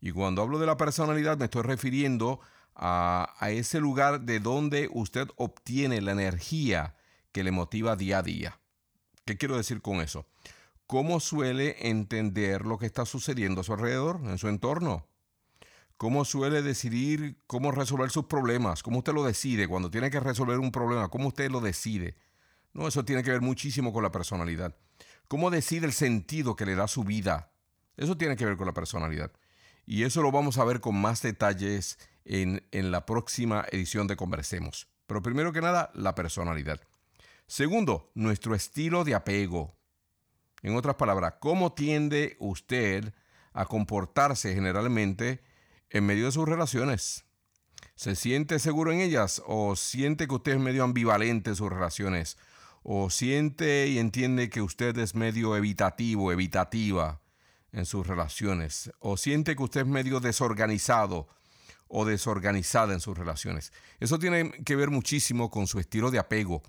Y 0.00 0.12
cuando 0.12 0.42
hablo 0.42 0.58
de 0.58 0.66
la 0.66 0.76
personalidad 0.76 1.36
me 1.38 1.44
estoy 1.44 1.62
refiriendo 1.62 2.40
a, 2.74 3.34
ese 3.50 3.80
lugar 3.80 4.22
de 4.22 4.40
donde 4.40 4.88
usted 4.92 5.28
obtiene 5.36 6.00
la 6.00 6.12
energía 6.12 6.94
que 7.32 7.44
le 7.44 7.50
motiva 7.50 7.96
día 7.96 8.18
a 8.18 8.22
día. 8.22 8.60
¿Qué 9.24 9.36
quiero 9.36 9.56
decir 9.56 9.82
con 9.82 10.00
eso? 10.00 10.26
¿Cómo 10.86 11.20
suele 11.20 11.88
entender 11.88 12.64
lo 12.64 12.78
que 12.78 12.86
está 12.86 13.04
sucediendo 13.04 13.60
a 13.60 13.64
su 13.64 13.74
alrededor, 13.74 14.20
en 14.24 14.38
su 14.38 14.48
entorno? 14.48 15.06
¿Cómo 15.98 16.24
suele 16.24 16.62
decidir 16.62 17.36
cómo 17.46 17.70
resolver 17.70 18.10
sus 18.10 18.24
problemas? 18.24 18.82
¿Cómo 18.82 18.98
usted 18.98 19.12
lo 19.12 19.22
decide 19.22 19.68
cuando 19.68 19.90
tiene 19.90 20.10
que 20.10 20.18
resolver 20.18 20.58
un 20.58 20.72
problema? 20.72 21.08
¿Cómo 21.08 21.28
usted 21.28 21.50
lo 21.50 21.60
decide? 21.60 22.16
No, 22.72 22.88
eso 22.88 23.04
tiene 23.04 23.22
que 23.22 23.30
ver 23.30 23.42
muchísimo 23.42 23.92
con 23.92 24.02
la 24.02 24.10
personalidad. 24.10 24.74
¿Cómo 25.28 25.50
decide 25.50 25.86
el 25.86 25.92
sentido 25.92 26.56
que 26.56 26.64
le 26.64 26.74
da 26.74 26.88
su 26.88 27.04
vida? 27.04 27.52
Eso 27.96 28.16
tiene 28.16 28.34
que 28.36 28.46
ver 28.46 28.56
con 28.56 28.66
la 28.66 28.72
personalidad. 28.72 29.30
Y 29.90 30.04
eso 30.04 30.22
lo 30.22 30.30
vamos 30.30 30.56
a 30.56 30.64
ver 30.64 30.80
con 30.80 30.94
más 30.94 31.20
detalles 31.20 31.98
en, 32.24 32.64
en 32.70 32.92
la 32.92 33.06
próxima 33.06 33.66
edición 33.72 34.06
de 34.06 34.14
Conversemos. 34.14 34.86
Pero 35.08 35.20
primero 35.20 35.52
que 35.52 35.60
nada, 35.60 35.90
la 35.94 36.14
personalidad. 36.14 36.80
Segundo, 37.48 38.12
nuestro 38.14 38.54
estilo 38.54 39.02
de 39.02 39.16
apego. 39.16 39.74
En 40.62 40.76
otras 40.76 40.94
palabras, 40.94 41.34
¿cómo 41.40 41.72
tiende 41.72 42.36
usted 42.38 43.12
a 43.52 43.66
comportarse 43.66 44.54
generalmente 44.54 45.42
en 45.88 46.06
medio 46.06 46.26
de 46.26 46.32
sus 46.32 46.48
relaciones? 46.48 47.24
¿Se 47.96 48.14
siente 48.14 48.60
seguro 48.60 48.92
en 48.92 49.00
ellas 49.00 49.42
o 49.44 49.74
siente 49.74 50.28
que 50.28 50.34
usted 50.36 50.52
es 50.52 50.60
medio 50.60 50.84
ambivalente 50.84 51.50
en 51.50 51.56
sus 51.56 51.68
relaciones? 51.68 52.38
¿O 52.84 53.10
siente 53.10 53.88
y 53.88 53.98
entiende 53.98 54.50
que 54.50 54.62
usted 54.62 54.96
es 54.98 55.16
medio 55.16 55.56
evitativo, 55.56 56.30
evitativa 56.30 57.19
en 57.72 57.86
sus 57.86 58.06
relaciones? 58.06 58.90
¿O 58.98 59.16
siente 59.16 59.56
que 59.56 59.62
usted 59.62 59.80
es 59.82 59.86
medio 59.86 60.20
desorganizado 60.20 61.28
o 61.88 62.04
desorganizada 62.04 62.94
en 62.94 63.00
sus 63.00 63.16
relaciones? 63.16 63.72
Eso 63.98 64.18
tiene 64.18 64.50
que 64.64 64.76
ver 64.76 64.90
muchísimo 64.90 65.50
con 65.50 65.66
su 65.66 65.78
estilo 65.78 66.10
de 66.10 66.18
apego. 66.18 66.62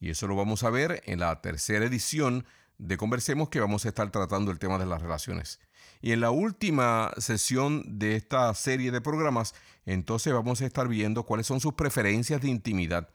Y 0.00 0.10
eso 0.10 0.26
lo 0.26 0.36
vamos 0.36 0.62
a 0.62 0.70
ver 0.70 1.02
en 1.06 1.20
la 1.20 1.40
tercera 1.40 1.84
edición 1.84 2.46
de 2.78 2.96
Conversemos 2.96 3.48
que 3.48 3.60
vamos 3.60 3.84
a 3.84 3.88
estar 3.88 4.10
tratando 4.10 4.50
el 4.50 4.58
tema 4.58 4.78
de 4.78 4.86
las 4.86 5.02
relaciones. 5.02 5.60
Y 6.00 6.12
en 6.12 6.20
la 6.20 6.30
última 6.30 7.12
sesión 7.18 7.98
de 7.98 8.14
esta 8.14 8.54
serie 8.54 8.92
de 8.92 9.00
programas, 9.00 9.54
entonces 9.84 10.32
vamos 10.32 10.60
a 10.60 10.66
estar 10.66 10.86
viendo 10.86 11.24
cuáles 11.24 11.46
son 11.46 11.60
sus 11.60 11.74
preferencias 11.74 12.40
de 12.40 12.48
intimidad. 12.48 13.08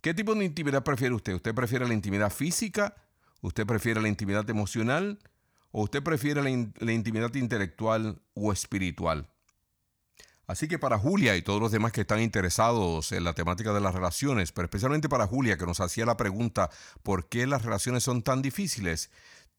¿Qué 0.00 0.14
tipo 0.14 0.34
de 0.34 0.44
intimidad 0.44 0.84
prefiere 0.84 1.14
usted? 1.14 1.34
¿Usted 1.34 1.54
prefiere 1.54 1.86
la 1.88 1.94
intimidad 1.94 2.30
física? 2.30 2.94
¿Usted 3.42 3.66
prefiere 3.66 4.00
la 4.00 4.08
intimidad 4.08 4.48
emocional? 4.48 5.18
¿O 5.72 5.82
usted 5.82 6.02
prefiere 6.02 6.42
la, 6.42 6.92
intimidad 6.92 7.34
intelectual 7.34 8.20
o 8.34 8.52
espiritual? 8.52 9.30
Así 10.46 10.66
que 10.66 10.80
para 10.80 10.98
Julia 10.98 11.36
y 11.36 11.42
todos 11.42 11.60
los 11.60 11.70
demás 11.70 11.92
que 11.92 12.00
están 12.00 12.20
interesados 12.20 13.12
en 13.12 13.22
la 13.22 13.34
temática 13.34 13.72
de 13.72 13.80
las 13.80 13.94
relaciones, 13.94 14.50
pero 14.50 14.66
especialmente 14.66 15.08
para 15.08 15.28
Julia 15.28 15.56
que 15.56 15.66
nos 15.66 15.78
hacía 15.78 16.04
la 16.06 16.16
pregunta 16.16 16.70
¿por 17.04 17.28
qué 17.28 17.46
las 17.46 17.62
relaciones 17.64 18.02
son 18.02 18.22
tan 18.22 18.42
difíciles? 18.42 19.10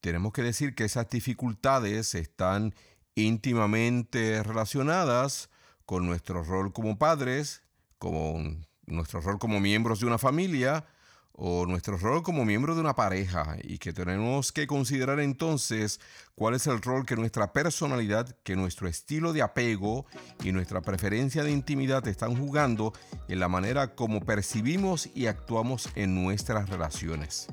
Tenemos 0.02 0.34
que 0.34 0.42
decir 0.42 0.76
que 0.76 0.84
esas 0.84 1.08
dificultades 1.10 2.14
están 2.14 2.76
íntimamente 3.16 4.44
relacionadas 4.44 5.50
con 5.86 6.06
nuestro 6.06 6.44
rol 6.44 6.74
como 6.74 6.98
padres, 6.98 7.64
con 7.98 8.68
nuestro 8.86 9.22
rol 9.22 9.40
como 9.40 9.62
miembros 9.62 10.02
de 10.02 10.08
una 10.08 10.18
familia, 10.18 10.86
o 11.34 11.66
nuestro 11.66 11.98
rol 11.98 12.24
como 12.24 12.46
miembro 12.46 12.76
de 12.76 12.82
una 12.82 12.96
pareja 12.96 13.58
y 13.62 13.78
que 13.78 13.94
tenemos 13.94 14.52
que 14.52 14.68
considerar 14.68 15.20
entonces 15.20 16.00
cuál 16.36 16.56
es 16.56 16.68
el 16.68 16.82
rol 16.82 17.06
que 17.06 17.16
nuestra 17.16 17.54
personalidad, 17.54 18.36
que 18.44 18.56
nuestro 18.56 18.88
estilo 18.88 19.34
de 19.34 19.42
apego 19.42 20.06
y 20.44 20.52
nuestra 20.52 20.82
preferencia 20.82 21.44
de 21.44 21.52
intimidad 21.52 22.08
están 22.08 22.36
jugando 22.36 22.94
en 23.28 23.40
la 23.40 23.48
manera 23.48 23.96
como 23.96 24.22
percibimos 24.22 25.10
y 25.16 25.28
actuamos 25.28 25.90
en 25.96 26.16
nuestras 26.16 26.70
relaciones. 26.70 27.48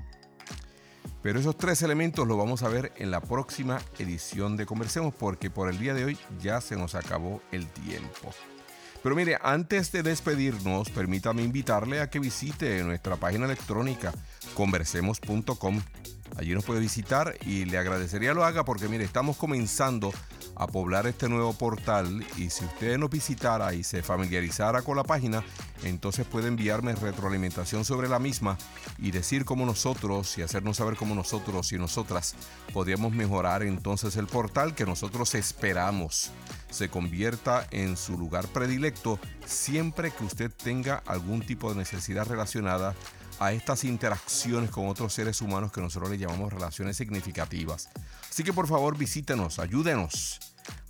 Pero 1.22 1.40
esos 1.40 1.56
tres 1.56 1.82
elementos 1.82 2.26
los 2.28 2.38
vamos 2.38 2.62
a 2.62 2.68
ver 2.68 2.92
en 2.96 3.10
la 3.10 3.20
próxima 3.20 3.80
edición 3.98 4.56
de 4.56 4.66
Conversemos 4.66 5.14
porque 5.14 5.50
por 5.50 5.68
el 5.68 5.78
día 5.78 5.94
de 5.94 6.04
hoy 6.04 6.18
ya 6.40 6.60
se 6.60 6.76
nos 6.76 6.94
acabó 6.94 7.42
el 7.50 7.66
tiempo. 7.66 8.32
Pero 9.08 9.16
mire, 9.16 9.38
antes 9.40 9.90
de 9.90 10.02
despedirnos, 10.02 10.90
permítame 10.90 11.40
invitarle 11.40 12.02
a 12.02 12.10
que 12.10 12.18
visite 12.18 12.84
nuestra 12.84 13.16
página 13.16 13.46
electrónica 13.46 14.12
conversemos.com. 14.52 15.80
Allí 16.36 16.52
nos 16.52 16.66
puede 16.66 16.80
visitar 16.80 17.34
y 17.46 17.64
le 17.64 17.78
agradecería 17.78 18.34
lo 18.34 18.44
haga 18.44 18.66
porque 18.66 18.86
mire, 18.86 19.04
estamos 19.04 19.38
comenzando 19.38 20.12
a 20.58 20.66
poblar 20.66 21.06
este 21.06 21.28
nuevo 21.28 21.52
portal 21.52 22.24
y 22.36 22.50
si 22.50 22.64
usted 22.64 22.98
nos 22.98 23.10
visitara 23.10 23.74
y 23.74 23.84
se 23.84 24.02
familiarizara 24.02 24.82
con 24.82 24.96
la 24.96 25.04
página, 25.04 25.44
entonces 25.84 26.26
puede 26.26 26.48
enviarme 26.48 26.94
retroalimentación 26.94 27.84
sobre 27.84 28.08
la 28.08 28.18
misma 28.18 28.58
y 28.98 29.12
decir 29.12 29.44
cómo 29.44 29.64
nosotros 29.64 30.36
y 30.36 30.42
hacernos 30.42 30.78
saber 30.78 30.96
cómo 30.96 31.14
nosotros 31.14 31.72
y 31.72 31.78
nosotras 31.78 32.34
podríamos 32.72 33.12
mejorar 33.12 33.62
entonces 33.62 34.16
el 34.16 34.26
portal 34.26 34.74
que 34.74 34.84
nosotros 34.84 35.34
esperamos 35.34 36.32
se 36.70 36.88
convierta 36.88 37.66
en 37.70 37.96
su 37.96 38.18
lugar 38.18 38.46
predilecto 38.48 39.18
siempre 39.46 40.10
que 40.10 40.24
usted 40.24 40.50
tenga 40.50 41.02
algún 41.06 41.40
tipo 41.40 41.70
de 41.70 41.76
necesidad 41.76 42.26
relacionada 42.26 42.94
a 43.38 43.52
estas 43.52 43.84
interacciones 43.84 44.70
con 44.70 44.88
otros 44.88 45.12
seres 45.12 45.40
humanos 45.40 45.72
que 45.72 45.80
nosotros 45.80 46.10
le 46.10 46.18
llamamos 46.18 46.52
relaciones 46.52 46.96
significativas. 46.96 47.88
Así 48.28 48.42
que 48.42 48.52
por 48.52 48.66
favor 48.66 48.96
visítenos, 48.96 49.58
ayúdenos. 49.58 50.40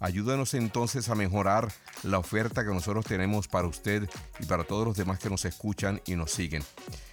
Ayúdenos 0.01 0.55
entonces 0.55 1.09
a 1.09 1.15
mejorar 1.15 1.69
la 2.03 2.19
oferta 2.19 2.65
que 2.65 2.73
nosotros 2.73 3.05
tenemos 3.05 3.49
para 3.49 3.67
usted 3.67 4.09
y 4.39 4.47
para 4.47 4.65
todos 4.65 4.87
los 4.87 4.97
demás 4.97 5.19
que 5.19 5.31
nos 5.31 5.45
escuchan 5.45 6.01
y 6.07 6.15
nos 6.15 6.31
siguen. 6.31 6.63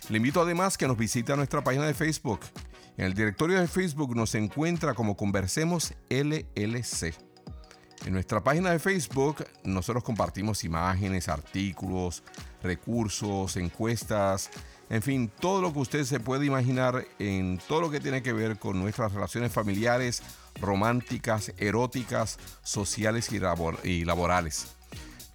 Le 0.09 0.17
invito 0.17 0.41
además 0.41 0.77
que 0.77 0.87
nos 0.87 0.97
visite 0.97 1.33
a 1.33 1.35
nuestra 1.35 1.63
página 1.63 1.85
de 1.85 1.93
Facebook. 1.93 2.41
En 2.97 3.05
el 3.05 3.13
directorio 3.13 3.59
de 3.59 3.67
Facebook 3.67 4.15
nos 4.15 4.35
encuentra 4.35 4.93
como 4.93 5.17
Conversemos 5.17 5.93
LLC. 6.09 7.13
En 8.05 8.13
nuestra 8.13 8.43
página 8.43 8.71
de 8.71 8.79
Facebook 8.79 9.45
nosotros 9.63 10.03
compartimos 10.03 10.63
imágenes, 10.63 11.27
artículos, 11.27 12.23
recursos, 12.61 13.57
encuestas, 13.57 14.51
en 14.89 15.01
fin, 15.01 15.31
todo 15.39 15.61
lo 15.61 15.73
que 15.73 15.79
usted 15.79 16.03
se 16.03 16.19
puede 16.19 16.45
imaginar 16.45 17.05
en 17.17 17.59
todo 17.67 17.81
lo 17.81 17.89
que 17.89 17.99
tiene 17.99 18.21
que 18.21 18.33
ver 18.33 18.59
con 18.59 18.79
nuestras 18.79 19.11
relaciones 19.13 19.51
familiares, 19.51 20.21
románticas, 20.59 21.53
eróticas, 21.57 22.39
sociales 22.63 23.29
y, 23.31 24.05
laborales. 24.05 24.67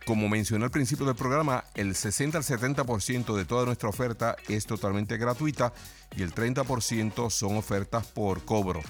Como 0.07 0.29
mencioné 0.29 0.65
al 0.65 0.71
principio 0.71 1.07
del 1.07 1.15
programa, 1.15 1.65
el 1.75 1.95
60 1.95 2.39
al 2.39 2.45
70% 2.45 3.37
de 3.37 3.45
toda 3.45 3.67
nuestra 3.67 3.89
oferta 3.89 4.37
es 4.49 4.67
totalmente 4.67 5.19
gratuita 5.19 5.73
y 6.17 6.23
el 6.23 6.35
30% 6.35 7.31
son 7.31 7.57
ofertas 7.57 8.07
por 8.07 8.45
cobro, 8.45 8.81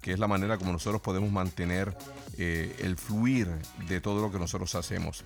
que 0.00 0.12
es 0.12 0.18
la 0.18 0.28
manera 0.28 0.56
como 0.56 0.72
nosotros 0.72 1.02
podemos 1.02 1.30
mantener 1.30 1.96
eh, 2.38 2.74
el 2.78 2.96
fluir 2.96 3.48
de 3.88 4.00
todo 4.00 4.22
lo 4.22 4.30
que 4.30 4.38
nosotros 4.38 4.74
hacemos. 4.74 5.24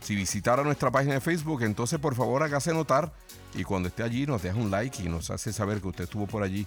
Si 0.00 0.14
visitara 0.16 0.64
nuestra 0.64 0.90
página 0.90 1.14
de 1.14 1.20
Facebook, 1.20 1.62
entonces 1.62 1.98
por 1.98 2.14
favor 2.14 2.42
hágase 2.42 2.72
notar 2.72 3.12
y 3.54 3.64
cuando 3.64 3.88
esté 3.88 4.02
allí 4.02 4.26
nos 4.26 4.42
deja 4.42 4.56
un 4.56 4.70
like 4.70 5.02
y 5.02 5.08
nos 5.08 5.30
hace 5.30 5.52
saber 5.52 5.80
que 5.80 5.88
usted 5.88 6.04
estuvo 6.04 6.26
por 6.26 6.42
allí 6.42 6.66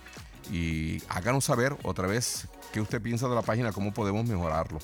y 0.51 1.01
háganos 1.10 1.45
saber 1.45 1.75
otra 1.84 2.08
vez 2.08 2.47
qué 2.71 2.82
usted 2.82 3.01
piensa 3.01 3.27
de 3.27 3.34
la 3.36 3.41
página, 3.41 3.71
cómo 3.71 3.91
podemos 3.93 4.25
mejorarlo. 4.25 4.79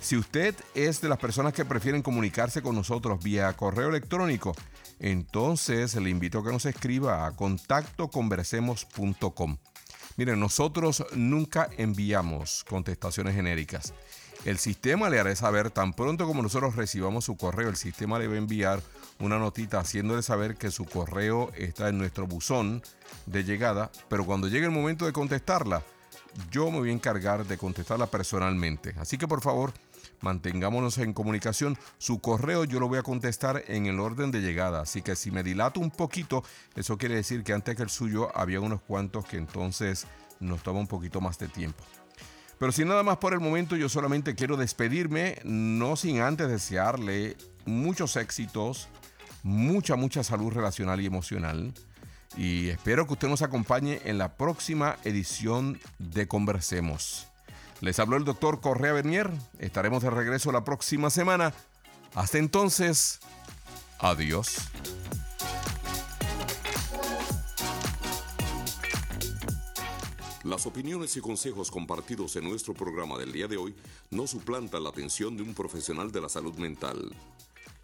Si 0.00 0.16
usted 0.16 0.54
es 0.74 1.00
de 1.00 1.08
las 1.08 1.18
personas 1.18 1.52
que 1.52 1.64
prefieren 1.64 2.02
comunicarse 2.02 2.60
con 2.60 2.74
nosotros 2.74 3.22
vía 3.22 3.52
correo 3.52 3.88
electrónico, 3.88 4.52
entonces 4.98 5.94
le 5.94 6.10
invito 6.10 6.40
a 6.40 6.44
que 6.44 6.50
nos 6.50 6.66
escriba 6.66 7.24
a 7.24 7.36
contactoconversemos.com. 7.36 9.58
Miren, 10.16 10.40
nosotros 10.40 11.06
nunca 11.14 11.70
enviamos 11.78 12.64
contestaciones 12.68 13.34
genéricas. 13.34 13.94
El 14.44 14.58
sistema 14.58 15.08
le 15.08 15.20
hará 15.20 15.34
saber, 15.36 15.70
tan 15.70 15.92
pronto 15.92 16.26
como 16.26 16.42
nosotros 16.42 16.74
recibamos 16.74 17.24
su 17.24 17.36
correo, 17.36 17.68
el 17.68 17.76
sistema 17.76 18.18
le 18.18 18.26
va 18.26 18.34
a 18.34 18.38
enviar 18.38 18.82
una 19.22 19.38
notita 19.38 19.78
haciéndole 19.78 20.22
saber 20.22 20.56
que 20.56 20.70
su 20.70 20.84
correo 20.84 21.52
está 21.56 21.88
en 21.88 21.98
nuestro 21.98 22.26
buzón 22.26 22.82
de 23.26 23.44
llegada, 23.44 23.90
pero 24.08 24.26
cuando 24.26 24.48
llegue 24.48 24.66
el 24.66 24.72
momento 24.72 25.06
de 25.06 25.12
contestarla, 25.12 25.82
yo 26.50 26.70
me 26.70 26.78
voy 26.78 26.90
a 26.90 26.92
encargar 26.92 27.46
de 27.46 27.56
contestarla 27.56 28.06
personalmente. 28.06 28.94
Así 28.98 29.18
que 29.18 29.28
por 29.28 29.40
favor, 29.40 29.72
mantengámonos 30.22 30.98
en 30.98 31.12
comunicación. 31.12 31.78
Su 31.98 32.20
correo 32.20 32.64
yo 32.64 32.80
lo 32.80 32.88
voy 32.88 32.98
a 32.98 33.02
contestar 33.02 33.62
en 33.68 33.86
el 33.86 34.00
orden 34.00 34.32
de 34.32 34.40
llegada. 34.40 34.80
Así 34.80 35.02
que 35.02 35.14
si 35.14 35.30
me 35.30 35.44
dilato 35.44 35.78
un 35.78 35.90
poquito, 35.90 36.42
eso 36.74 36.98
quiere 36.98 37.14
decir 37.14 37.44
que 37.44 37.52
antes 37.52 37.76
que 37.76 37.82
el 37.82 37.90
suyo 37.90 38.36
había 38.36 38.60
unos 38.60 38.82
cuantos 38.82 39.24
que 39.24 39.36
entonces 39.36 40.06
nos 40.40 40.62
toma 40.62 40.80
un 40.80 40.88
poquito 40.88 41.20
más 41.20 41.38
de 41.38 41.48
tiempo. 41.48 41.84
Pero 42.58 42.72
sin 42.72 42.88
nada 42.88 43.02
más 43.02 43.18
por 43.18 43.34
el 43.34 43.40
momento, 43.40 43.76
yo 43.76 43.88
solamente 43.88 44.34
quiero 44.34 44.56
despedirme, 44.56 45.38
no 45.44 45.96
sin 45.96 46.20
antes 46.20 46.48
desearle 46.48 47.36
muchos 47.64 48.16
éxitos, 48.16 48.88
mucha, 49.42 49.96
mucha 49.96 50.22
salud 50.24 50.52
relacional 50.52 51.00
y 51.00 51.06
emocional. 51.06 51.74
Y 52.36 52.68
espero 52.68 53.06
que 53.06 53.14
usted 53.14 53.28
nos 53.28 53.42
acompañe 53.42 54.00
en 54.04 54.18
la 54.18 54.36
próxima 54.36 54.96
edición 55.04 55.80
de 55.98 56.26
Conversemos. 56.26 57.26
Les 57.80 57.98
habló 57.98 58.16
el 58.16 58.24
doctor 58.24 58.60
Correa 58.60 58.92
Bernier. 58.92 59.30
Estaremos 59.58 60.02
de 60.02 60.10
regreso 60.10 60.52
la 60.52 60.64
próxima 60.64 61.10
semana. 61.10 61.52
Hasta 62.14 62.38
entonces, 62.38 63.20
adiós. 63.98 64.70
Las 70.44 70.66
opiniones 70.66 71.16
y 71.16 71.20
consejos 71.20 71.70
compartidos 71.70 72.34
en 72.36 72.48
nuestro 72.48 72.74
programa 72.74 73.16
del 73.16 73.32
día 73.32 73.46
de 73.46 73.56
hoy 73.56 73.74
no 74.10 74.26
suplantan 74.26 74.82
la 74.82 74.90
atención 74.90 75.36
de 75.36 75.42
un 75.42 75.54
profesional 75.54 76.10
de 76.10 76.20
la 76.20 76.28
salud 76.28 76.54
mental. 76.54 77.14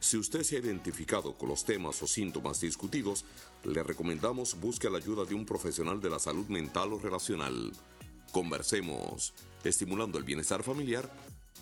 Si 0.00 0.16
usted 0.16 0.42
se 0.42 0.56
ha 0.56 0.60
identificado 0.60 1.36
con 1.36 1.48
los 1.48 1.64
temas 1.64 2.00
o 2.02 2.06
síntomas 2.06 2.60
discutidos, 2.60 3.24
le 3.64 3.82
recomendamos 3.82 4.58
busque 4.60 4.88
la 4.88 4.98
ayuda 4.98 5.24
de 5.24 5.34
un 5.34 5.44
profesional 5.44 6.00
de 6.00 6.10
la 6.10 6.18
salud 6.18 6.46
mental 6.46 6.92
o 6.92 6.98
relacional. 6.98 7.72
Conversemos, 8.30 9.34
estimulando 9.64 10.18
el 10.18 10.24
bienestar 10.24 10.62
familiar 10.62 11.10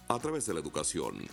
a 0.08 0.18
través 0.18 0.46
de 0.46 0.54
la 0.54 0.60
educación. 0.60 1.26